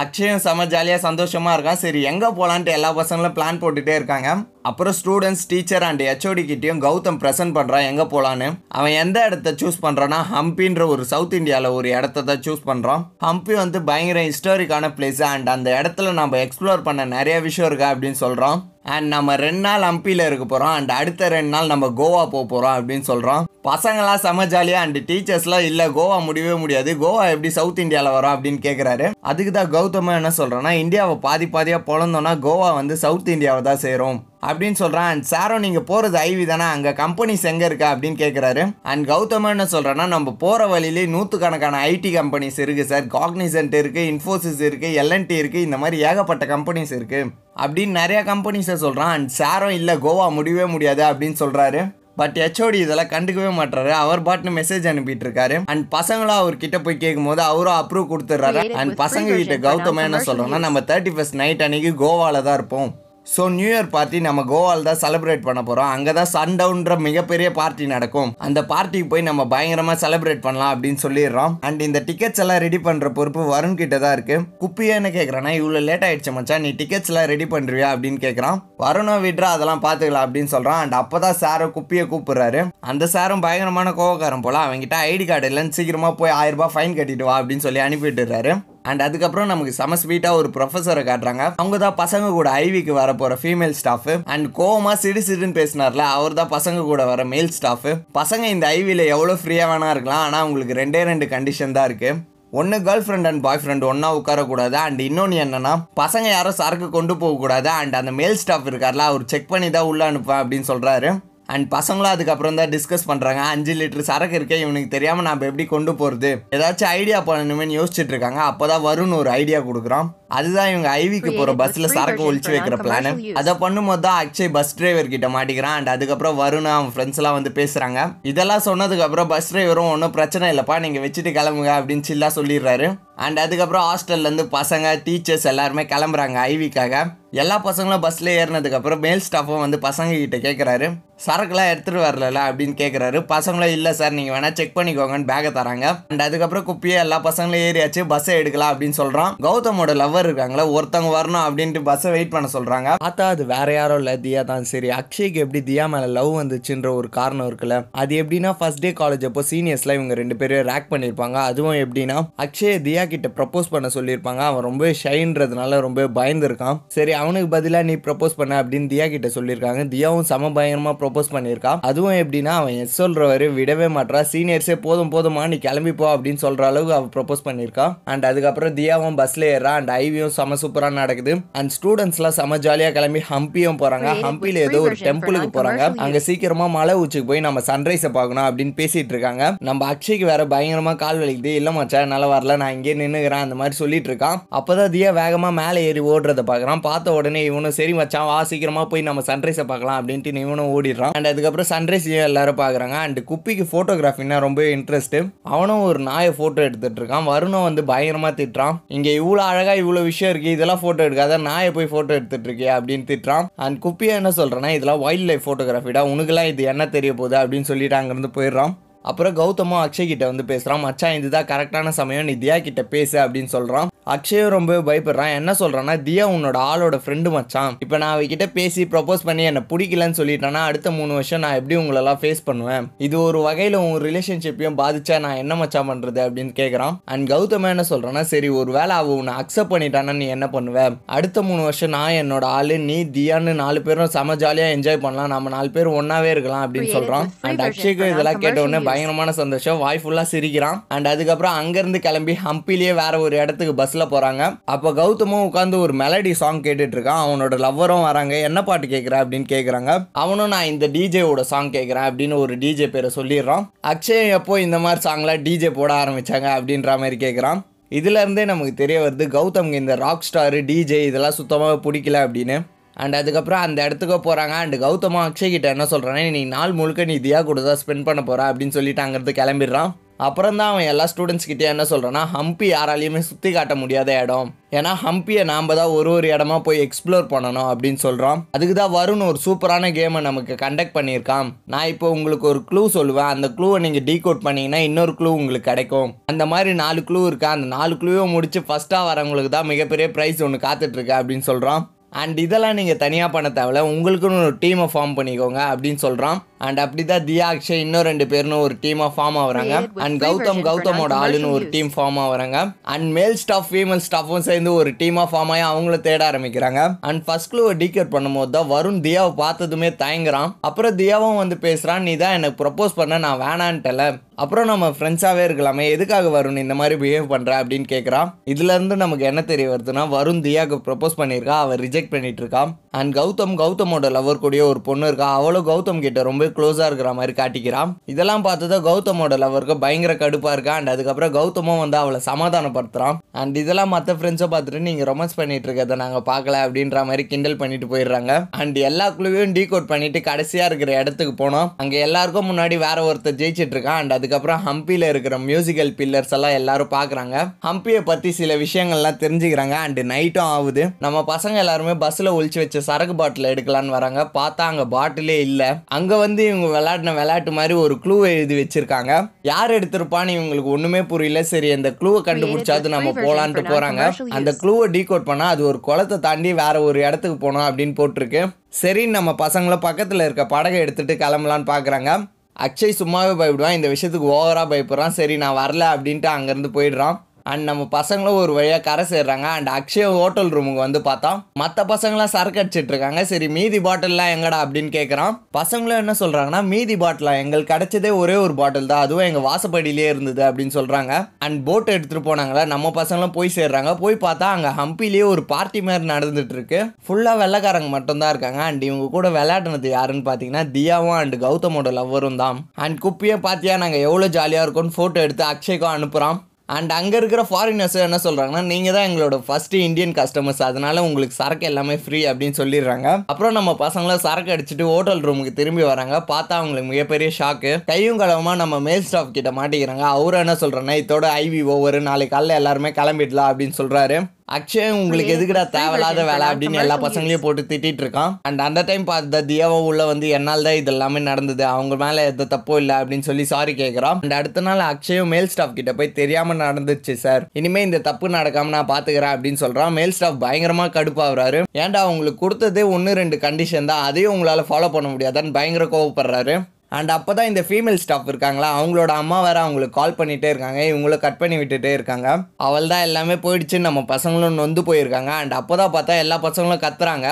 அக்ஷயம் 0.00 0.42
செம 0.44 0.64
ஜாலியாக 0.72 1.00
சந்தோஷமாக 1.06 1.54
இருக்கான். 1.56 1.80
சரி 1.82 2.00
எங்கே 2.10 2.28
போகலான்ட்டு 2.36 2.74
எல்லா 2.76 2.90
பசங்களும் 2.98 3.34
பிளான் 3.38 3.60
போட்டுகிட்டே 3.62 3.94
இருக்காங்க. 3.98 4.28
அப்புறம் 4.70 4.96
ஸ்டூடெண்ட்ஸ் 4.98 5.44
டீச்சர் 5.50 5.84
அண்ட் 5.88 6.02
ஹெச்ஓடி 6.08 6.42
கிட்டேயும் 6.50 6.82
கௌதம் 6.86 7.18
ப்ரெசென்ட் 7.22 7.56
பண்ணுறான் 7.58 7.86
எங்கே 7.90 8.06
போகலான்னு 8.12 8.48
அவன் 8.78 8.96
எந்த 9.02 9.18
இடத்த 9.28 9.54
சூஸ் 9.62 9.82
பண்ணுறான்னா 9.84 10.20
ஹம்பின்ற 10.34 10.86
ஒரு 10.94 11.04
சவுத் 11.12 11.38
இந்தியாவில் 11.40 11.76
ஒரு 11.78 11.90
இடத்த 11.98 12.24
தான் 12.30 12.44
சூஸ் 12.46 12.68
பண்ணுறான் 12.70 13.02
ஹம்பி 13.28 13.54
வந்து 13.62 13.80
பயங்கர 13.90 14.22
ஹிஸ்டாரிக்கான 14.28 14.92
பிளேஸ் 14.98 15.22
அண்ட் 15.32 15.54
அந்த 15.56 15.70
இடத்துல 15.80 16.12
நம்ம 16.20 16.38
எக்ஸ்ப்ளோர் 16.46 16.86
பண்ண 16.88 17.04
நிறைய 17.16 17.38
விஷயம் 17.40 17.70
இருக்கா 17.70 17.90
அப்படின்னு 17.94 18.20
சொல்கிறோம் 18.24 18.58
அண்ட் 18.84 19.06
நம்ம 19.06 19.34
ரெண்டு 19.36 19.60
நாள் 19.60 19.82
ஹம்பியில் 19.82 20.24
இருக்க 20.26 20.44
போகிறோம் 20.44 20.72
அண்ட் 20.76 20.90
அடுத்த 20.90 21.28
ரெண்டு 21.28 21.48
நாள் 21.48 21.66
நம்ம 21.66 21.86
கோவா 21.86 22.22
போக 22.32 22.44
போகிறோம் 22.52 22.76
அப்படின்னு 22.78 23.06
சொல்கிறோம் 23.10 23.46
பசங்களாம் 23.68 24.22
செம 24.24 24.46
ஜாலியாக 24.46 24.84
அண்ட் 24.84 24.98
டீச்சர்ஸ்லாம் 25.10 25.66
இல்லை 25.70 25.86
கோவா 25.98 26.16
முடியவே 26.24 26.54
முடியாது. 26.54 26.90
கோவா 27.04 27.24
எப்படி 27.30 27.50
சவுத் 27.50 27.78
இந்தியாவில் 27.78 28.16
வரும் 28.16 28.34
அப்படின்னு 28.34 28.60
கேட்குறாரு 28.66 29.08
அதுக்கு 29.20 29.52
தான் 29.52 29.70
கௌதமாக 29.70 30.20
என்ன 30.20 30.32
சொல்கிறேன்னா 30.40 30.74
இந்தியாவை 30.84 31.16
பாதி 31.28 31.46
பாதியாக 31.46 31.86
பிறந்தோன்னா 31.90 32.34
கோவா 32.48 32.74
வந்து 32.74 32.96
சவுத் 32.96 33.28
இந்தியாவை 33.28 33.62
தான் 33.62 33.82
சேரும். 33.86 34.20
அப்படின்னு 34.42 34.78
சொல்கிறான் 34.80 35.10
அண்ட் 35.12 35.26
சாரும் 35.30 35.64
நீங்கள் 35.64 35.86
போகிறது 35.88 36.16
ஐவி 36.28 36.44
தானே? 36.50 36.66
அங்கே 36.74 36.92
கம்பெனிஸ் 37.00 37.44
எங்கே 37.50 37.66
இருக்கா 37.70 37.88
அப்படின்னு 37.94 38.18
கேட்குறாரு 38.22 38.62
அண்ட் 38.92 39.04
கௌதம் 39.10 39.48
என்ன 39.50 39.66
சொல்கிறேன்னா 39.74 40.06
நம்ம 40.14 40.34
போகிற 40.42 40.66
வழியிலே 40.72 41.04
நூற்றுக்கணக்கான 41.14 41.80
ஐடி 41.90 42.10
கம்பெனிஸ் 42.16 42.58
இருக்குது 42.64 42.90
சார். 42.92 43.06
காக்னிசன்ட் 43.16 43.76
இருக்குது 43.80 44.08
இன்ஃபோசிஸ் 44.12 44.62
இருக்குது 44.68 44.98
எல்என்டி 45.02 45.36
இருக்குது 45.42 45.66
இந்த 45.68 45.78
மாதிரி 45.82 45.98
ஏகப்பட்ட 46.10 46.46
கம்பெனிஸ் 46.54 46.92
இருக்குது 46.98 47.30
அப்படின்னு 47.64 47.94
நிறைய 48.00 48.20
கம்பெனிஸை 48.30 48.76
சொல்கிறான் 48.84 49.12
அண்ட் 49.16 49.30
சாரும் 49.38 49.76
இல்லை 49.78 49.96
கோவா 50.06 50.26
முடியவே 50.38 50.66
முடியாது 50.74 51.04
அப்படின்னு 51.10 51.38
சொல்கிறாரு 51.42 51.82
பட் 52.20 52.36
ஹெச்ஓடி 52.42 52.78
இதெல்லாம் 52.84 53.12
கண்டுக்கவே 53.12 53.50
மாட்டாரு 53.58 53.92
அவர் 54.00 54.24
பாட்டுன்னு 54.26 54.56
மெசேஜ் 54.58 54.88
அனுப்பிட்டு 54.90 55.24
இருக்காரு 55.26 55.56
அண்ட் 55.72 55.86
பசங்களும் 55.94 56.40
அவர்கிட்ட 56.40 56.78
போய் 56.82 57.02
கேட்கும்போது 57.04 57.42
அவரும் 57.50 57.78
அப்ரூவ் 57.78 58.10
கொடுத்துட்றாரு. 58.10 58.58
அண்ட் 58.80 58.94
பசங்க 59.04 59.28
கிட்ட 59.38 59.56
கௌதம் 59.68 60.02
என்ன 60.04 60.20
சொல்றோம்னா 60.28 60.60
நம்ம 60.66 60.82
தேர்ட்டி 60.90 61.14
ஃபர்ஸ்ட் 61.14 61.40
நைட் 61.42 61.64
அன்னைக்கு 61.66 61.92
கோவால 62.04 62.42
தான் 62.48 62.58
இருப்போம். 62.60 62.90
ஸோ 63.26 63.42
நியூ 63.56 63.68
இயர் 63.72 63.90
பார்ட்டி 63.92 64.18
நம்ம 64.26 64.40
கோவால் 64.50 64.84
தான் 64.86 64.98
செலிப்ரேட் 65.02 65.44
பண்ண 65.46 65.60
போகிறோம் 65.66 65.90
அங்கே 65.94 66.12
தான் 66.16 66.30
சன் 66.32 66.56
டவுன்ற 66.60 66.94
மிகப்பெரிய 67.04 67.48
பார்ட்டி 67.58 67.84
நடக்கும். 67.92 68.30
அந்த 68.46 68.60
பார்ட்டிக்கு 68.72 69.08
போய் 69.12 69.24
நம்ம 69.28 69.42
பயங்கரமாக 69.52 69.96
செலிப்ரேட் 70.02 70.42
பண்ணலாம் 70.46 70.72
அப்படின்னு 70.74 71.00
சொல்லிடுறோம். 71.04 71.52
அண்ட் 71.68 71.82
இந்த 71.86 72.00
டிக்கெட்ஸ் 72.08 72.42
எல்லாம் 72.44 72.60
ரெடி 72.64 72.78
பண்ணுற 72.86 73.10
பொறுப்பு 73.18 73.44
வருண் 73.52 73.78
கிட்ட 73.80 73.98
தான் 74.04 74.14
இருக்கு. 74.16 74.38
குப்பியா 74.62 74.96
என்ன 75.00 75.54
இவ்வளோ 75.60 75.82
லேட் 75.88 76.06
ஆயிடுச்சு 76.08 76.34
மச்சான் 76.38 76.64
நீ 76.66 76.72
டிக்கெட்ஸ் 76.80 77.12
எல்லாம் 77.12 77.28
ரெடி 77.32 77.48
பண்ணுறியா 77.54 77.88
அப்படின்னு 77.94 78.20
கேட்குறான் 78.26 78.58
வருணோ 78.84 79.14
விட்ரா 79.26 79.50
அதெல்லாம் 79.56 79.84
பார்த்துக்கலாம் 79.86 80.26
அப்படின்னு 80.26 80.52
சொல்கிறான் 80.56 80.82
அண்ட் 80.82 80.98
அப்போ 81.02 81.20
தான் 81.26 81.38
சாரை 81.42 81.68
குப்பியை 81.78 82.06
கூப்பிட்றாரு. 82.12 82.62
அந்த 82.92 83.10
சாரும் 83.14 83.46
பயங்கரமான 83.46 83.94
கோவக்காரன் 84.00 84.44
போல 84.48 84.58
அவங்ககிட்ட 84.66 84.98
ஐடி 85.12 85.26
கார்டு 85.30 85.50
இல்லைன்னு 85.52 85.78
சீக்கிரமாக 85.78 86.14
போய் 86.22 86.36
ஆயிரம் 86.40 86.58
ரூபாய் 86.58 86.74
ஃபைன் 86.76 86.98
கட்டிட்டு 87.00 87.30
வா 87.30 87.38
அப்படின்னு 87.40 87.66
சொல்லி 87.68 87.82
அனுப்பிட்டுறாரு 87.86 88.54
அண்ட் 88.90 89.04
அதுக்கப்புறம் 89.06 89.50
நமக்கு 89.52 89.72
செம 89.78 89.98
ஸ்வீட்டாக 90.02 90.38
ஒரு 90.40 90.48
ப்ரொஃபஸரை 90.56 91.02
காட்டுறாங்க. 91.08 91.44
அவங்க 91.62 91.76
தான் 91.84 91.98
பசங்க 92.02 92.30
கூட 92.38 92.48
ஐவிக்கு 92.64 92.92
வர 93.00 93.10
போகிற 93.20 93.36
ஃபீமேல் 93.42 93.76
ஸ்டாஃப் 93.80 94.10
அண்ட் 94.34 94.48
கோவமாக 94.58 94.96
சிடு 95.04 95.22
சிடுன்னு 95.28 95.58
பேசினார்ல 95.60 96.04
அவர் 96.18 96.38
தான் 96.40 96.52
பசங்க 96.56 96.82
கூட 96.90 97.04
வர 97.12 97.24
மேல் 97.32 97.54
ஸ்டாஃப் 97.58 97.88
பசங்க 98.20 98.44
இந்த 98.56 98.66
ஐவியில் 98.78 99.04
எவ்வளோ 99.14 99.36
ஃப்ரீயாக 99.42 99.70
வேணா 99.72 99.90
இருக்கலாம் 99.94 100.24
ஆனால் 100.26 100.42
அவங்களுக்கு 100.44 100.80
ரெண்டே 100.82 101.02
ரெண்டு 101.12 101.28
கண்டிஷன் 101.34 101.76
தான் 101.78 101.88
இருக்குது 101.90 102.20
ஒன்று 102.60 102.78
girl 102.86 103.04
friend 103.04 103.28
and 103.28 103.42
bye 103.44 103.60
friend 103.60 103.84
ஒன்றா 103.90 104.08
உட்காரக்கூடாது. 104.16 104.76
அண்ட் 104.86 105.00
இன்னொன்று 105.06 105.36
என்னன்னா 105.44 105.72
பசங்க 106.00 106.26
யாரும் 106.32 106.56
சரக்கு 106.58 106.88
கொண்டு 106.96 107.14
போகக்கூடாது. 107.22 107.70
அண்ட் 107.82 107.94
அந்த 108.00 108.12
மேல் 108.18 108.40
ஸ்டாஃப் 108.42 108.68
இருக்கார்ல 108.70 109.06
அவர் 109.10 109.30
செக் 109.32 109.52
பண்ணி 109.52 109.68
தான் 109.76 109.88
உள்ளே 109.90 110.04
அனுப்பேன் 110.10 110.40
அப்படின்னு 110.42 110.68
சொல்கிறாரு 110.72 111.10
அண்ட் 111.48 111.66
பசங்களும் 111.74 112.12
அதுக்கப்புறம் 112.14 112.58
தான் 112.60 112.72
டிஸ்கஸ் 112.74 113.08
பண்ணுறாங்க 113.10 113.40
அஞ்சு 113.52 113.72
லிட்டர் 113.80 114.08
சரக்கு 114.10 114.36
இருக்கே 114.38 114.58
இவனுக்கு 114.64 114.88
தெரியாமல் 114.94 115.26
நம்ம 115.28 115.46
எப்படி 115.50 115.64
கொண்டு 115.72 115.92
போகிறது 116.00 116.30
ஏதாச்சும் 116.56 116.92
ஐடியா 116.98 117.18
பண்ணணுமேனு 117.28 117.78
யோசிச்சுட்டு 117.78 118.12
இருக்காங்க. 118.14 118.40
அப்போ 118.50 118.66
தான் 118.72 118.84
வரும்னு 118.88 119.20
ஒரு 119.22 119.30
ஐடியா 119.40 119.60
கொடுக்குறோம் 119.68 120.08
அதுதான் 120.38 120.70
இவங்க 120.72 120.88
ஐவிக்கு 121.00 121.30
போகிற 121.30 121.52
பஸ்ஸில் 121.60 121.92
சரக்கு 121.96 122.22
ஒழிச்சு 122.28 122.52
வைக்கிற 122.54 122.76
பிளான் 122.84 123.08
அதை 123.40 123.52
பண்ணும்போது 123.64 124.02
தான் 124.06 124.18
அக்ஷய் 124.22 124.52
பஸ் 124.56 124.74
டிரைவர் 124.78 125.12
கிட்ட 125.14 125.28
மாட்டிக்கிறான். 125.34 125.76
அண்ட் 125.78 125.90
அதுக்கப்புறம் 125.94 126.38
வருண் 126.42 126.68
அவன் 126.74 126.92
ஃப்ரெண்ட்ஸ் 126.94 127.20
எல்லாம் 127.20 127.36
வந்து 127.38 127.52
பேசுகிறாங்க 127.58 127.98
இதெல்லாம் 128.30 128.66
சொன்னதுக்கப்புறம் 128.68 129.30
பஸ் 129.34 129.50
டிரைவரும் 129.52 129.92
ஒன்றும் 129.94 130.16
பிரச்சனை 130.18 130.50
இல்லைப்பா 130.54 130.78
நீங்கள் 130.86 131.04
வச்சுட்டு 131.06 131.32
கிளம்புங்க 131.38 131.72
அப்படின்னு 131.78 132.08
சில்லா 132.10 132.30
சொல்லிடுறாரு. 132.38 132.88
அண்ட் 133.24 133.38
அதுக்கப்புறம் 133.44 133.86
ஹாஸ்டல்லேருந்து 133.88 134.44
பசங்க 134.58 134.94
டீச்சர்ஸ் 135.06 135.50
எல்லாருமே 135.52 135.82
கிளம்புறாங்க 135.92 136.38
ஐவிக்காக 136.52 137.02
எல்லா 137.42 137.56
பசங்களும் 137.66 138.02
பஸ்ல 138.04 138.32
ஏறினதுக்கப்புறம் 138.40 139.02
மேல் 139.04 139.22
ஸ்டாஃபும் 139.26 139.64
வந்து 139.64 139.78
பசங்க 139.86 140.12
கிட்ட 140.22 140.38
கேட்குறாரு 140.46 140.86
சரக்குலாம் 141.26 141.70
எடுத்துகிட்டு 141.72 142.06
வரல 142.06 142.44
அப்படின்னு 142.50 142.76
கேட்குறாரு 142.82 143.20
பசங்களும் 143.34 143.74
இல்லை 143.78 143.94
சார் 144.00 144.16
நீங்கள் 144.20 144.36
வேணால் 144.36 144.56
செக் 144.60 144.76
பண்ணிக்கோங்கன்னு 144.78 145.30
பேக்கை 145.32 145.52
தராங்க. 145.60 145.86
அண்ட் 146.12 146.26
அதுக்கப்புறம் 146.28 146.66
குப்பியை 146.70 146.96
எல்லா 147.04 147.20
பசங்களும் 147.28 147.66
ஏறியாச்சு. 147.68 148.06
பஸ்ஸை 148.14 148.38
எடுக்கலாம் 148.40 148.72
அப்படின்னு 148.72 149.00
சொல்கிறான் 149.02 149.36
கௌதமோட 149.48 149.90
லவ்வர் 150.00 150.10
லவ்வர் 150.12 150.26
இருக்காங்களா 150.28 150.64
ஒருத்தவங்க 150.76 151.10
வரணும் 151.16 151.44
அப்படின்ட்டு 151.44 151.80
பஸ்ஸை 151.86 152.10
வெயிட் 152.14 152.32
பண்ண 152.32 152.46
சொல்கிறாங்க 152.54 152.88
பார்த்தா 153.04 153.24
அது 153.34 153.42
வேற 153.52 153.68
யாரும் 153.76 154.00
இல்லை 154.00 154.14
தியா 154.24 154.40
தான். 154.50 154.64
சரி 154.70 154.88
அக்ஷய்க்கு 154.96 155.38
எப்படி 155.44 155.60
தியா 155.68 155.84
மேலே 155.92 156.08
லவ் 156.16 156.30
வந்துச்சுன்ற 156.40 156.88
ஒரு 156.98 157.08
காரணம் 157.16 157.46
இருக்குல்ல 157.50 157.76
அது 158.02 158.18
எப்படின்னா 158.22 158.50
ஃபர்ஸ்ட் 158.58 158.82
டே 158.84 158.90
காலேஜ் 159.00 159.24
அப்போ 159.28 159.42
சீனியர்ஸ்லாம் 159.50 159.98
இவங்க 159.98 160.16
ரெண்டு 160.20 160.36
பேரும் 160.40 160.66
ரேக் 160.70 160.90
பண்ணியிருப்பாங்க. 160.92 161.36
அதுவும் 161.50 161.78
எப்படின்னா 161.84 162.16
அக்ஷய் 162.44 162.76
தியா 162.88 163.04
கிட்ட 163.12 163.30
ப்ரப்போஸ் 163.38 163.72
பண்ண 163.74 163.90
சொல்லியிருப்பாங்க. 163.96 164.42
அவன் 164.50 164.66
ரொம்ப 164.68 164.90
ஷைன்றதுனால 165.02 165.80
ரொம்ப 165.86 166.06
பயந்துருக்கான். 166.18 166.78
சரி 166.96 167.14
அவனுக்கு 167.22 167.50
பதிலாக 167.56 167.88
நீ 167.90 167.96
ப்ரப்போஸ் 168.06 168.38
பண்ண 168.42 168.60
அப்படின்னு 168.62 168.90
தியா 168.94 169.08
கிட்ட 169.14 169.30
சொல்லியிருக்காங்க. 169.38 169.84
தியாவும் 169.94 170.28
சம 170.32 170.52
பயங்கரமாக 170.58 170.96
ப்ரப்போஸ் 171.12 171.32
பண்ணியிருக்கான் 171.34 171.80
அதுவும் 171.88 172.16
எப்படின்னா 172.22 172.52
அவன் 172.58 172.76
எஸ் 172.82 172.98
சொல்கிறவரு 173.02 173.46
விடவே 173.56 173.88
மாட்றா. 173.96 174.20
சீனியர்ஸே 174.32 174.76
போதும் 174.86 175.10
போதுமா 175.14 175.42
நீ 175.52 175.56
கிளம்பி 175.66 175.92
போ 176.00 176.06
அப்படின்னு 176.14 176.40
சொல்கிற 176.44 176.66
அளவுக்கு 176.70 176.94
அவன் 176.98 177.12
ப்ரப்போஸ் 177.16 177.42
பண்ணியிருக்கான் 177.48 177.92
அண்ட் 178.12 178.24
அதுக்கப்புறம் 178.28 178.74
தியாவும் 178.78 179.16
பஸ்ல 179.20 179.44
ஏறா 179.56 179.72
அண்ட் 179.78 179.90
ஐவியும் 180.02 180.32
செம 180.36 180.56
சூப்பராக 180.62 180.94
நடக்குது. 181.00 181.32
அண்ட் 181.58 181.72
ஸ்டூடெண்ட்ஸ்லாம் 181.76 182.36
செம 182.38 182.58
ஜாலியாக 182.66 182.94
கிளம்பி 182.98 183.22
ஹம்பியும் 183.30 183.78
போகிறாங்க 183.82 184.08
with 184.12 184.24
ஹம்பியில் 184.26 184.60
ஏதோ 184.66 184.80
ஒரு 184.86 184.96
டெம்பிளுக்கு 185.06 185.50
போகிறாங்க 185.56 185.82
non-commercial 185.82 186.04
அங்கே 186.04 186.20
சீக்கிரமா 186.28 186.66
மலை 186.76 186.94
உச்சிக்கு 187.02 187.28
போய் 187.30 187.44
நம்ம 187.46 187.62
சன்ரைஸை 187.70 188.10
பார்க்கணும் 188.18 188.46
அப்படின்னு 188.48 188.74
பேசிட்டு 188.80 189.12
இருக்காங்க. 189.14 189.42
நம்ம 189.68 189.90
அக்ஷய்க்கு 189.92 190.26
வேற 190.32 190.44
பயங்கரமா 190.54 190.94
கால் 191.04 191.20
வலிக்குது. 191.22 191.52
இல்ல 191.60 191.72
மச்சான் 191.78 192.06
என்னால 192.06 192.30
வரல. 192.34 192.56
நான் 192.62 192.74
இங்கே 192.78 192.94
நின்னுக்கிறேன். 193.02 193.44
அந்த 193.46 193.58
மாதிரி 193.60 193.74
சொல்லிட்டு 193.82 194.10
இருக்கான் 194.12 194.38
அப்பதான் 194.60 194.92
தியா 194.96 195.10
வேகமா 195.20 195.50
மேலே 195.60 195.82
ஏறி 195.88 196.04
ஓடுறத 196.12 196.44
பார்க்கறான். 196.52 196.84
பார்த்த 196.88 197.12
உடனே 197.18 197.44
இவனும் 197.50 197.76
சரி 197.78 197.94
மச்சான் 198.00 198.26
வா 198.30 198.38
சீக்கிரமா 198.50 198.84
போய் 198.92 199.08
நம்ம 199.08 199.22
சன்ரைஸை 199.30 199.64
பார்க்கலாம். 199.70 199.98
அப்படின்ட்டு 200.00 200.30
இவனும் 200.46 200.70
ஓடிடுறான். 200.74 201.01
அண்ட் 201.16 201.28
அதுக்கப்புறம் 201.30 201.68
சன்ரைஸையும் 201.72 202.26
எல்லாரும் 202.28 202.58
பார்க்கறாங்க. 202.62 202.96
அண்ட் 203.06 203.20
குப்பிக்கு 203.30 203.66
ஃபோட்டோகிராஃபின்னா 203.70 204.38
ரொம்ப 204.46 204.62
இன்ட்ரெஸ்ட் 204.76 205.18
அவனும் 205.54 205.84
ஒரு 205.88 206.00
நாயை 206.08 206.32
ஃபோட்டோ 206.38 206.62
எடுத்துட்டு 206.68 207.00
இருக்கான். 207.02 207.28
வருணும் 207.32 207.66
வந்து 207.68 207.84
பயங்கரமாக 207.90 208.34
திட்டுறான். 208.40 208.78
இங்கே 208.96 209.12
இவ்வளோ 209.20 209.42
அழகாக 209.50 209.76
இவ்வளோ 209.82 210.02
விஷயம் 210.10 210.32
இருக்குது 210.34 210.56
இதெல்லாம் 210.56 210.82
ஃபோட்டோ 210.84 211.02
எடுக்காத 211.08 211.40
நாயை 211.48 211.72
போய் 211.78 211.92
ஃபோட்டோ 211.94 212.12
எடுத்துட்டு 212.18 212.48
இருக்கியா 212.50 212.74
அப்படின்னு 212.78 213.08
திட்டுறான். 213.12 213.48
அண்ட் 213.66 213.82
குப்பியை 213.86 214.14
என்ன 214.20 214.32
சொல்றேன்னா 214.40 214.72
இதெல்லாம் 214.78 215.04
வைல்ட் 215.06 215.28
லைஃப் 215.30 215.46
ஃபோட்டோகிராஃபிடா 215.48 216.04
உனக்குலாம் 216.14 216.50
இது 216.52 216.62
என்ன 216.72 216.86
தெரிய 216.96 217.12
போகுது 217.20 217.36
அப்படின்னு 217.42 217.70
சொல்லிட்டு 217.72 218.00
அங்கேருந்து 218.00 218.36
போயிடுறான். 218.38 218.74
அப்புறம் 219.02 219.36
கௌதமும் 219.36 219.82
அக்ஷய் 219.84 220.10
கிட்ட 220.12 220.24
வந்து 220.30 220.44
பேசுறான். 220.52 220.80
மச்சான் 220.80 221.14
இதுதான் 221.14 221.44
கரெக்டான 221.44 221.88
சமயம். 221.88 222.24
நீ 222.24 222.32
தியா 222.32 222.60
கிட்ட 222.60 222.82
பேசு 222.82 223.18
அப்படின்னு 223.18 223.48
சொல்றான். 223.52 223.88
அக்ஷயும் 224.06 224.48
ரொம்ப 224.48 224.76
பயப்படுறான். 224.78 225.34
என்ன 225.34 225.52
சொல்றான்னா 225.58 225.94
தியா 226.06 226.24
உன்னோட 226.34 226.58
ஆளோட 226.70 226.96
ஃப்ரெண்டு 227.04 227.30
மச்சான். 227.30 227.76
இப்போ 227.78 227.96
நான் 227.96 228.18
அவகிட்ட 228.18 228.46
பேசி 228.52 228.84
ப்ரப்போஸ் 228.84 229.24
பண்ணி 229.24 229.42
என்னை 229.42 229.62
பிடிக்கலன்னு 229.68 230.18
சொல்லிட்டேன்னா 230.20 230.62
அடுத்த 230.70 230.90
மூணு 230.90 231.12
வருஷம் 231.12 231.40
நான் 231.40 231.54
எப்படி 231.54 231.76
உங்களெல்லாம் 231.80 232.20
ஃபேஸ் 232.22 232.42
பண்ணுவேன்? 232.44 232.86
இது 232.98 233.22
ஒரு 233.22 233.40
வகையில் 233.40 233.74
உன் 233.74 234.02
ரிலேஷன்ஷிப்பையும் 234.02 234.78
பாதிச்சா 234.82 235.18
நான் 235.18 235.36
என்ன 235.36 235.54
மச்சான் 235.54 235.88
பண்றது? 235.90 236.20
அப்படின்னு 236.26 236.52
கேட்குறான் 236.60 236.96
அண்ட் 237.04 237.32
கௌதம் 237.32 237.68
என்ன 237.72 237.84
சொல்றான்னா 237.90 238.20
சரி 238.20 238.48
ஒரு 238.48 238.72
வேளை 238.72 238.96
அவ 238.96 239.14
உன்னை 239.14 239.34
அக்செப்ட் 239.34 239.72
பண்ணிட்டானா 239.74 240.14
நீ 240.14 240.26
என்ன 240.26 240.46
பண்ணுவ? 240.46 240.96
அடுத்த 241.06 241.42
மூணு 241.42 241.62
வருஷம் 241.62 241.90
நான் 241.90 242.18
என்னோட 242.22 242.44
ஆளு 242.44 242.78
நீ 242.78 243.04
தியான்னு 243.04 243.54
நாலு 243.62 243.82
பேரும் 243.82 244.12
செம 244.16 244.36
ஜாலியாக 244.36 244.76
என்ஜாய் 244.76 245.02
பண்ணலாம். 245.06 245.28
நம்ம 245.28 245.48
நாலு 245.48 245.70
பேர் 245.70 245.88
ஒன்னாவே 245.88 246.30
இருக்கலாம் 246.30 246.74
அப்படின்னு 246.74 246.90
free 246.92 247.26
அண்ட் 247.40 247.60
version. 247.60 247.64
அக்ஷய்க்கு 247.64 248.04
for 248.04 248.12
இதெல்லாம் 248.12 248.38
கேட்ட 248.38 248.62
உடனே. 248.62 248.91
பயங்கரமான 248.92 249.32
சந்தோஷம். 249.40 249.78
வாய் 249.84 250.00
ஃபுல்லாக 250.04 250.30
சிரிக்கிறான். 250.34 250.78
அண்ட் 250.88 251.10
அதுக்கப்புறம் 251.14 251.58
அங்கேருந்து 251.60 251.98
கிளம்பி 252.06 252.36
ஹம்பிலேயே 252.46 252.94
வேற 253.02 253.14
ஒரு 253.26 253.34
இடத்துக்கு 253.42 253.74
பஸ்ஸில் 253.74 254.10
போகிறாங்க 254.14 254.42
அப்போ 254.74 254.88
கௌதமும் 254.98 255.44
உட்காந்து 255.48 255.76
ஒரு 255.84 255.94
மெலடி 256.00 256.32
சாங் 256.40 256.60
கேட்டுட்டு 256.66 256.96
இருக்கான். 256.96 257.22
அவனோட 257.26 257.54
லவ்வரும் 257.64 258.06
வராங்க. 258.08 258.34
என்ன 258.48 258.58
பாட்டு 258.68 258.86
கேட்குற 258.86 259.16
அப்படின்னு 259.22 259.46
கேட்குறாங்க 259.52 259.90
அவனும் 260.22 260.52
நான் 260.54 260.70
இந்த 260.72 260.86
டிஜேவோட 260.96 261.40
சாங் 261.52 261.70
கேட்குறேன் 261.76 262.06
அப்படின்னு 262.08 262.36
ஒரு 262.44 262.54
டிஜே 262.62 262.86
பேரை 262.94 263.10
சொல்லிடுறான். 263.14 263.64
அக்ஷய் 263.92 264.28
எப்போ 264.38 264.60
இந்த 264.66 264.78
மாதிரி 264.84 265.00
சாங்லாம் 265.08 265.42
டிஜே 265.46 265.70
போட 265.78 265.92
ஆரம்பிச்சாங்க? 266.04 266.48
அப்படின்ற 266.58 266.98
மாதிரி 267.02 267.18
கேட்குறான் 267.24 267.60
இதுல 267.98 268.20
இருந்தே 268.24 268.44
நமக்கு 268.50 268.74
தெரிய 268.74 268.98
வருது 269.00 269.24
கௌதம்க்கு 269.36 269.80
இந்த 269.82 269.94
ராக் 270.02 270.28
ஸ்டாரு 270.28 270.60
டிஜே 270.70 271.00
இதெல்லாம் 271.08 271.38
சுத்தமாக 271.40 271.80
பிடிக்கல 271.84 272.20
அப்படின்னு. 272.26 272.56
அண்ட் 272.96 273.18
அதுக்கப்புறம் 273.20 273.64
அந்த 273.66 273.78
இடத்துக்கு 273.86 274.18
போகிறாங்க 274.28 274.56
அண்ட் 274.62 274.76
கௌதமா 274.84 275.22
அக்ஷய் 275.28 275.54
கிட்ட 275.56 275.68
என்ன 275.74 275.86
சொல்கிறானே 275.94 276.24
நீ 276.36 276.44
நாள் 276.56 276.78
முழுக்க 276.80 277.10
நீ 277.10 277.18
தியா 277.26 277.40
கூட 277.50 277.60
தான் 277.68 277.82
ஸ்பெண்ட் 277.82 278.08
பண்ண 278.08 278.22
போகிற 278.30 278.48
அப்படின்னு 278.52 278.76
சொல்லிட்டு 278.78 279.04
அங்கேருந்து 279.04 279.40
கிளம்பிடுறான். 279.42 279.92
அப்புறம் 280.26 280.58
தான் 280.60 280.70
அவன் 280.72 280.88
எல்லா 280.90 281.04
ஸ்டூடெண்ட்ஸ்கிட்டே 281.10 281.66
என்ன 281.70 281.84
சொல்கிறான்னா 281.90 282.20
ஹம்பி 282.34 282.66
யாராலையுமே 282.72 283.20
சுற்றி 283.28 283.50
காட்ட 283.52 283.74
முடியாத 283.80 284.10
இடம். 284.24 284.48
ஏன்னா 284.78 284.90
ஹம்பியை 285.04 285.42
நாம் 285.50 285.70
தான் 285.78 285.94
ஒரு 285.94 286.10
ஒரு 286.16 286.26
இடமா 286.34 286.56
போய் 286.66 286.82
எக்ஸ்ப்ளோர் 286.84 287.26
பண்ணணும் 287.32 287.70
அப்படின்னு 287.70 288.00
சொல்கிறான் 288.04 288.42
அதுக்கு 288.56 288.74
தான் 288.80 288.92
வருண் 288.96 289.24
ஒரு 289.28 289.38
சூப்பரான 289.46 289.90
கேமை 289.96 290.20
நமக்கு 290.28 290.56
கண்டக்ட் 290.62 290.94
பண்ணியிருக்கான். 290.98 291.48
நான் 291.74 291.90
இப்போ 291.92 292.10
உங்களுக்கு 292.16 292.46
ஒரு 292.52 292.60
க்ளூ 292.68 292.82
சொல்லுவேன். 292.98 293.30
அந்த 293.36 293.48
க்ளூவை 293.56 293.80
நீங்கள் 293.86 294.06
டீகோட் 294.10 294.44
பண்ணீங்கன்னா 294.46 294.80
இன்னொரு 294.88 295.14
க்ளூ 295.20 295.32
உங்களுக்கு 295.40 295.70
கிடைக்கும். 295.70 296.12
அந்த 296.32 296.46
மாதிரி 296.52 296.72
நாலு 296.84 297.02
க்ளூ 297.08 297.22
இருக்கா? 297.30 297.50
அந்த 297.58 297.68
நாலு 297.76 297.96
க்ளூவை 298.02 298.26
முடிச்சு 298.34 298.62
ஃபஸ்ட்டாக 298.68 299.08
வரவங்களுக்கு 299.10 299.52
தான் 299.56 299.70
மிகப்பெரிய 299.72 300.08
ப்ரைஸ் 300.18 300.44
ஒன்று 300.48 300.64
காத்துட்ருக்கு 300.68 301.14
அப்படின்னு 301.20 301.46
சொல்கிறான் 301.50 301.84
அண்ட் 302.12 302.38
இதெல்லாம் 302.38 302.74
நீங்கள் 302.74 302.96
தனியாக 302.96 303.32
பண்ண 303.32 303.48
தேவையில்ல. 303.48 303.82
உங்களுக்குன்னு 303.92 304.40
ஒரு 304.44 304.56
டீமை 304.60 304.86
ஃபார்ம் 304.92 305.16
பண்ணிக்கோங்க 305.18 305.60
அப்படின்னு 305.72 305.94
சொல்கிறான் 305.94 306.38
அண்ட் 306.66 306.80
அப்படி 306.84 307.04
தான் 307.10 307.24
தியா 307.28 307.46
அக்ஷய் 307.54 307.82
இன்னும் 307.84 308.06
ரெண்டு 308.10 308.24
பேர்னு 308.32 308.58
ஒரு 308.66 308.74
டீமாக 308.84 309.10
ஃபார்ம் 309.16 309.38
ஆகுறாங்க. 309.42 309.76
அண்ட் 310.04 310.18
கௌதம் 310.24 310.60
கௌதமோட 310.68 311.12
ஆளுன்னு 311.22 311.52
ஒரு. 311.56 311.66
டீம் 311.74 311.90
ஃபார்ம் 311.94 312.18
ஆகுறாங்க. 312.24 312.58
அண்ட் 312.94 313.08
மேல் 313.18 313.36
ஸ்டாஃப் 313.42 313.68
ஃபீமேல் 313.70 314.04
ஸ்டாஃபும் 314.08 314.46
சேர்ந்து 314.48 314.72
ஒரு 314.80 314.92
டீமாக 315.02 315.28
ஃபார்ம் 315.32 315.52
ஆகி 315.54 315.64
அவங்கள 315.70 315.98
தேட 316.08 316.22
ஆரம்பிக்கிறாங்க. 316.30 316.80
அண்ட் 317.10 317.22
ஃபர்ஸ்ட் 317.28 317.50
க்ளூவை 317.52 317.74
டீகேட் 317.82 318.12
பண்ணும்போது 318.16 318.52
தான் 318.56 318.70
வருண் 318.74 319.00
தியாவை 319.06 319.32
பார்த்ததுமே 319.42 319.90
தயங்குறான். 320.04 320.52
அப்புறம் 320.70 320.98
தியாவும் 321.02 321.40
வந்து 321.42 321.58
பேசுகிறான் 321.66 322.06
நீ 322.08 322.14
தான் 322.24 322.36
எனக்கு 322.40 322.60
ப்ரப்போஸ் 322.62 322.98
பண்ண 323.00 323.18
நான் 323.26 323.42
வேணான்ட்டல. 323.46 324.04
அப்புறம் 324.42 324.68
நம்ம 324.70 324.86
ஃப்ரெண்ட்ஸாகவே 324.98 325.42
இருக்கலாமே 325.46 325.84
எதுக்காக 325.94 326.28
வருண் 326.36 326.60
இந்த 326.62 326.74
மாதிரி 326.78 326.94
பிஹேவ் 327.02 327.26
பண்ணுற 327.32 327.50
அப்படின்னு 327.60 327.86
கேட்குறான் 327.92 328.28
இதுலேருந்து 328.52 328.96
நமக்கு 329.02 329.24
என்ன 329.30 329.40
தெரிய 329.50 329.66
வருதுன்னா 329.72 330.04
வருண் 330.14 330.40
தியாவுக்கு 330.46 330.86
ப்ரப்போஸ் 330.86 331.18
பண்ணியிருக்கா 331.20 331.56
அவள் 331.64 331.80
ரிஜெக்ட் 331.84 332.12
பண்ணிட்டு 332.14 332.42
இருக்கான் 332.42 332.70
அண்ட் 333.00 333.12
கௌதம் 333.18 333.54
கௌதமோட 333.60 334.08
லவர் 334.16 334.40
கூடயே 334.44 334.64
ஒரு 334.70 334.80
பொண்ணு 334.88 335.10
இருக்கா 335.10 335.28
அவளும் 335.38 335.68
கௌதம் 335.70 336.02
கிட்ட 336.04 336.22
ரொம்ப 336.30 336.48
க்ளோஸாக 336.56 336.88
இருக்கிற 336.90 337.12
மாதிரி 337.18 337.34
காட்டிக்கிறான். 337.40 337.92
இதெல்லாம் 338.12 338.44
பார்த்ததா 338.48 338.78
கௌதமோட 338.88 339.36
லவருக்கு 339.44 339.76
பயங்கர 339.84 340.14
கடுப்பாக 340.22 340.56
இருக்கா? 340.56 340.74
அண்ட் 340.80 340.92
அதுக்கப்புறம் 340.94 341.34
கௌதமும் 341.38 341.82
வந்து 341.84 341.98
அவளை 342.02 342.20
சமாதானப்படுத்துறான். 342.30 343.18
அண்ட் 343.42 343.56
இதெல்லாம் 343.62 343.92
மற்ற 343.94 344.16
ஃப்ரெண்ட்ஸை 344.18 344.48
பார்த்துட்டு 344.54 344.86
நீங்கள் 344.88 345.08
ரொமான்ஸ் 345.10 345.38
பண்ணிட்டு 345.40 345.68
இருக்கிறத 345.68 345.96
நாங்கள் 346.04 346.26
பார்க்கல 346.30 346.60
அப்படின்ற 346.66 347.04
மாதிரி 347.10 347.24
கிண்டல் 347.32 347.58
பண்ணிட்டு 347.62 347.86
போயிடுறாங்க. 347.92 348.32
அண்ட் 348.60 348.78
எல்லா 348.90 349.08
குழுவையும் 349.18 349.54
டீகோட் 349.58 349.90
பண்ணிட்டு 349.92 350.20
கடைசியாக 350.30 350.70
இருக்கிற 350.70 350.92
இடத்துக்கு 351.02 351.34
போனோம். 351.42 351.70
அங்கே 351.84 351.98
எல்லாருக்கும் 352.08 352.48
முன்னாடி 352.50 352.78
வேற 352.86 352.98
ஒருத்தர் 353.10 353.38
ஜெயிச்சிட்டு 353.42 353.76
இருக்கான். 353.76 354.00
அண்ட் 354.02 354.16
அதுக்கப்புறம் 354.18 354.62
ஹம்பியில் 354.68 355.08
இருக்கிற 355.12 355.34
மியூசிக்கல் 355.48 355.92
பில்லர்ஸ் 356.00 356.34
எல்லாம் 356.38 356.56
எல்லாரும் 356.60 356.92
பார்க்குறாங்க. 356.96 357.36
ஹம்பியை 357.68 358.00
பற்றி 358.10 358.32
சில 358.40 358.56
விஷயங்கள்லாம் 358.64 359.20
தெரிஞ்சுக்கிறாங்க. 359.24 359.76
அண்ட் 359.86 360.00
நைட்டும் 360.12 360.50
ஆகுது. 360.56 360.84
நம்ம 361.04 361.24
பசங்க 361.32 361.56
எல்லாருமே 361.64 361.94
பஸ்ஸில் 362.04 362.34
ஒழிச்சு 362.38 362.60
வச்ச 362.62 362.80
சரக்கு 362.88 363.14
பாட்டில் 363.20 363.50
எடுக்கலான்னு 363.52 363.96
வராங்க. 363.96 364.20
பார்த்தா 364.38 364.62
அங்கே 364.70 364.86
பாட்டிலே 364.96 365.38
இல்லை. 365.48 365.68
அங்கே 365.98 366.16
வந்து 366.24 366.41
இவங்க 366.46 366.68
விளையாடின 366.74 367.14
விளையாட்டு 367.14 367.52
மாதிரி 367.52 367.74
ஒரு 367.74 367.94
க்ளூவை 368.04 368.26
எழுதி 368.36 368.56
வச்சிருக்காங்க. 368.60 369.30
யார் 369.42 369.70
எடுத்திருப்பான்னு 369.70 370.34
இவங்களுக்கு 370.36 370.72
ஒன்றுமே 370.76 371.02
புரியல. 371.02 371.42
சரி 371.42 371.72
அந்த 371.72 371.90
க்ளூவை 371.90 372.20
கண்டுபிடிச்சாது 372.28 372.88
நம்ம 372.88 373.10
போகிறாங்க 373.10 373.60
non-commercial 373.60 374.28
அந்த. 374.28 374.54
க்ளூவை 374.62 374.88
டீகோட் 374.96 375.28
பண்ணால் 375.30 375.52
அது 375.54 375.66
ஒரு 375.66 375.80
குளத்தை 375.80 376.18
தாண்டி 376.18 376.52
வேற 376.52 376.82
ஒரு 376.82 377.00
இடத்துக்கு 377.00 377.38
போனோம் 377.44 377.68
அப்படின்னு 377.68 377.96
போட்டிருக்கு. 378.00 378.42
சரி 378.68 379.06
நம்ம 379.06 379.34
பசங்கள 379.38 379.80
பக்கத்தில் 379.80 380.20
இருக்க 380.20 380.46
படகை 380.46 380.78
எடுத்துட்டு 380.78 381.14
கிளம்பலான்னு 381.14 381.68
பார்க்குறாங்க 381.72 382.30
அக்ஷய் 382.60 382.98
சும்மாவே 383.00 383.34
பயப்படுவான். 383.40 383.76
இந்த 383.78 383.88
விஷயத்துக்கு 383.88 384.28
ஓவராக 384.38 384.66
பயப்படுறான். 384.72 385.16
சரி 385.18 385.36
நான் 385.36 385.56
வரல 385.56 385.84
அப்படின்ட்டு 385.94 386.28
அங்கேருந்து 386.36 386.70
போயிடுறான். 386.74 387.18
அண்ட் 387.50 387.64
நம்ம 387.68 387.86
பசங்களும் 387.96 388.40
ஒரு 388.42 388.52
வழியாக 388.58 388.82
கரை 388.88 389.04
சேர்றாங்க. 389.12 389.46
அண்ட் 389.56 389.70
அக்ஷய் 389.78 390.08
ஹோட்டல் 390.18 390.50
ரூமுக்கு 390.56 390.82
வந்து 390.86 391.00
பார்த்தா 391.08 391.30
மற்ற 391.62 391.84
பசங்களாம் 391.92 392.32
சரக்கு 392.34 392.60
அடிச்சிட்டு 392.62 392.92
இருக்காங்க. 392.94 393.20
சரி 393.32 393.48
மீதி 393.56 393.80
பாட்டில்லாம் 393.86 394.32
எங்கடா 394.34 394.60
அப்படின்னு 394.64 394.90
கேட்குறான் 394.98 395.36
பசங்களும் 395.58 396.00
என்ன 396.02 396.14
சொல்கிறாங்கன்னா 396.22 396.60
மீதி 396.72 396.96
பாட்டிலாம் 397.04 397.40
எங்களுக்கு 397.42 397.72
கிடைச்சதே 397.74 398.12
ஒரே 398.22 398.36
ஒரு 398.44 398.56
பாட்டில் 398.60 398.90
தான். 398.92 399.04
அதுவும் 399.06 399.26
எங்கள் 399.28 399.46
வாசப்படியிலே 399.48 400.06
இருந்தது 400.12 400.42
அப்படின்னு 400.48 400.76
சொல்கிறாங்க 400.78 401.12
அண்ட் 401.46 401.58
போட் 401.68 401.92
எடுத்துகிட்டு 401.94 402.28
போனாங்களே 402.30 402.64
நம்ம 402.74 402.92
பசங்களும் 403.00 403.36
போய் 403.38 403.56
சேர்றாங்க. 403.58 403.90
போய் 404.04 404.16
பார்த்தா 404.26 404.48
அங்கே 404.56 404.72
ஹம்பிலேயே 404.80 405.24
ஒரு 405.32 405.44
பார்ட்டி 405.52 405.82
மாதிரி 405.88 406.06
நடந்துட்டு 406.14 406.56
இருக்கு. 406.58 406.80
ஃபுல்லாக 407.06 407.40
வெள்ளைக்காரங்க 407.42 407.90
மட்டும்தான் 407.96 408.32
இருக்காங்க. 408.34 408.60
அண்ட் 408.68 408.86
இவங்க 408.90 409.08
கூட 409.16 409.28
விளையாடுனது 409.38 409.90
யாருன்னு 409.96 410.24
பார்த்தீங்கன்னா 410.28 410.64
தியாவும் 410.76 411.18
அண்ட் 411.22 411.36
கௌதமோட 411.44 411.90
லவ்வரும் 411.98 412.40
தான். 412.44 412.60
அண்ட் 412.84 413.02
குப்பியை 413.04 413.38
பார்த்தியா 413.48 413.76
நாங்கள் 413.84 414.06
எவ்வளோ 414.08 414.28
ஜாலியாக 414.38 414.66
இருக்கோம்னு 414.66 414.96
ஃபோட்டோ 414.98 415.20
எடுத்து 415.26 415.44
அக்ஷய்க்கும் 415.52 415.94
அனுப்புகிறோம் 415.96 416.40
அண்ட் 416.76 416.92
அங்கே 416.98 417.16
இருக்கிற 417.20 417.42
ஃபாரினர்ஸ் 417.50 417.96
என்ன 418.06 418.18
சொல்கிறாங்கன்னா 418.24 418.62
நீங்கள் 418.72 418.94
தான் 418.96 419.06
எங்களோட 419.08 419.36
ஃபஸ்ட்டு 419.46 419.82
இந்தியன் 419.86 420.14
கஸ்டமர்ஸ் 420.18 420.62
அதனால 420.68 421.02
உங்களுக்கு 421.06 421.36
சரக்கு 421.40 421.68
எல்லாமே 421.70 421.96
ஃப்ரீ 422.04 422.20
அப்படின்னு 422.30 422.58
சொல்லிடுறாங்க. 422.60 423.08
அப்புறம் 423.32 423.56
நம்ம 423.58 423.76
பசங்களை 423.84 424.16
சரக்கு 424.26 424.54
அடிச்சுட்டு 424.54 424.86
ஹோட்டல் 424.92 425.22
ரூமுக்கு 425.28 425.52
திரும்பி 425.60 425.84
வராங்க. 425.92 426.16
பார்த்தா 426.32 426.60
அவங்களுக்கு 426.60 426.90
மிகப்பெரிய 426.92 427.30
ஷாக்கு 427.38 427.72
கையும் 427.90 428.20
களவுமா 428.22 428.54
நம்ம 428.62 428.78
மேல் 428.88 429.08
ஸ்டாஃப் 429.08 429.34
கிட்ட 429.38 429.52
மாட்டிக்கிறாங்க. 429.58 430.06
அவரும் 430.16 430.44
என்ன 430.44 430.56
சொல்கிறேன்னா 430.62 430.96
இதோட 431.02 431.26
ஐவி 431.44 431.62
ஓவர் 431.74 431.98
நாளைக்கு 432.10 432.36
காலைல 432.36 432.60
எல்லாருமே 432.60 432.92
கிளம்பிடலாம் 433.00 433.50
அப்படின்னு 433.52 433.78
சொல்கிறாரு 433.80 434.18
அக்ஷய் 434.56 434.90
உங்களுக்கு 435.02 435.34
எதுக்குடா 435.34 435.62
தேவையில்லாத 435.76 436.24
வேலை 436.30 436.46
அப்படின்னு 436.48 436.80
எல்லா 436.82 436.96
பசங்களையும் 437.04 437.44
போட்டு 437.44 437.62
திட்டிட்டு 437.68 438.02
இருக்கான். 438.04 438.32
அண்ட் 438.48 438.60
அந்த 438.66 438.80
டைம் 438.88 439.04
பார்த்த 439.10 439.42
தியாவும் 439.50 439.86
உள்ள 439.90 440.02
வந்து 440.10 440.26
என்னால் 440.38 440.66
தான் 440.66 440.78
இது 440.80 440.92
எல்லாமே 440.92 441.20
நடந்தது. 441.28 441.64
அவங்க 441.74 441.96
மேல 442.04 442.24
எந்த 442.30 442.44
தப்பும் 442.54 442.80
இல்லை 442.82 442.96
அப்படின்னு 442.96 443.28
சொல்லி 443.28 443.44
சாரி 443.52 443.74
கேட்குறான் 443.82 444.20
அண்ட் 444.24 444.36
அடுத்த 444.40 444.66
நாள் 444.68 444.82
அக்ஷயும் 444.90 445.32
மேல் 445.34 445.50
ஸ்டாஃப் 445.54 445.76
கிட்ட 445.78 445.94
போய் 446.00 446.16
தெரியாம 446.20 446.54
நடந்துச்சு 446.64 447.16
சார் 447.24 447.46
இனிமே 447.60 447.82
இந்த 447.88 448.02
தப்பு 448.10 448.28
நடக்காம 448.38 448.74
நான் 448.76 448.90
பாத்துக்கிறேன் 448.92 449.34
அப்படின்னு 449.36 449.62
சொல்றான். 449.64 449.96
மேல் 450.00 450.16
ஸ்டாஃப் 450.18 450.42
பயங்கரமா 450.44 450.86
கடுப்பாகிறாரு. 450.98 451.62
ஏன்டா 451.84 452.02
உங்களுக்கு 452.12 452.42
கொடுத்ததே 452.44 452.84
ஒன்று 452.96 453.18
ரெண்டு 453.22 453.38
கண்டிஷன் 453.46 453.90
தான். 453.92 454.04
அதையும் 454.10 454.36
உங்களால 454.36 454.64
ஃபாலோ 454.68 454.90
பண்ண 454.98 455.08
முடியாதான்னு 455.14 455.56
பயங்கர 455.58 455.84
கோவப்படுறாரு. 455.96 456.56
அண்ட் 456.96 457.10
அப்போ 457.16 457.32
தான் 457.36 457.48
இந்த 457.50 457.62
ஃபீமேல் 457.68 458.00
ஸ்டாஃப் 458.02 458.26
இருக்காங்களா? 458.30 458.68
அவங்களோட 458.78 459.12
அம்மா 459.22 459.38
வேறு 459.44 459.60
அவங்களுக்கு 459.64 459.98
கால் 460.00 460.18
பண்ணிகிட்டே 460.18 460.48
இருக்காங்க. 460.52 460.80
இவங்களும் 460.90 461.22
கட் 461.24 461.38
பண்ணி 461.42 461.56
விட்டுட்டே 461.60 461.92
இருக்காங்க. 461.98 462.28
அவள் 462.66 462.90
தான் 462.92 463.06
எல்லாமே 463.08 463.36
போயிடுச்சுன்னு 463.44 463.88
நம்ம 463.88 464.02
பசங்களும் 464.14 464.60
நொந்து 464.62 464.82
போயிருக்காங்க. 464.90 465.32
அண்ட் 465.42 465.54
அப்போ 465.60 465.76
தான் 465.82 465.94
பார்த்தா 465.96 466.16
எல்லா 466.24 466.38
பசங்களும் 466.48 466.84
கத்துறாங்க. 466.84 467.28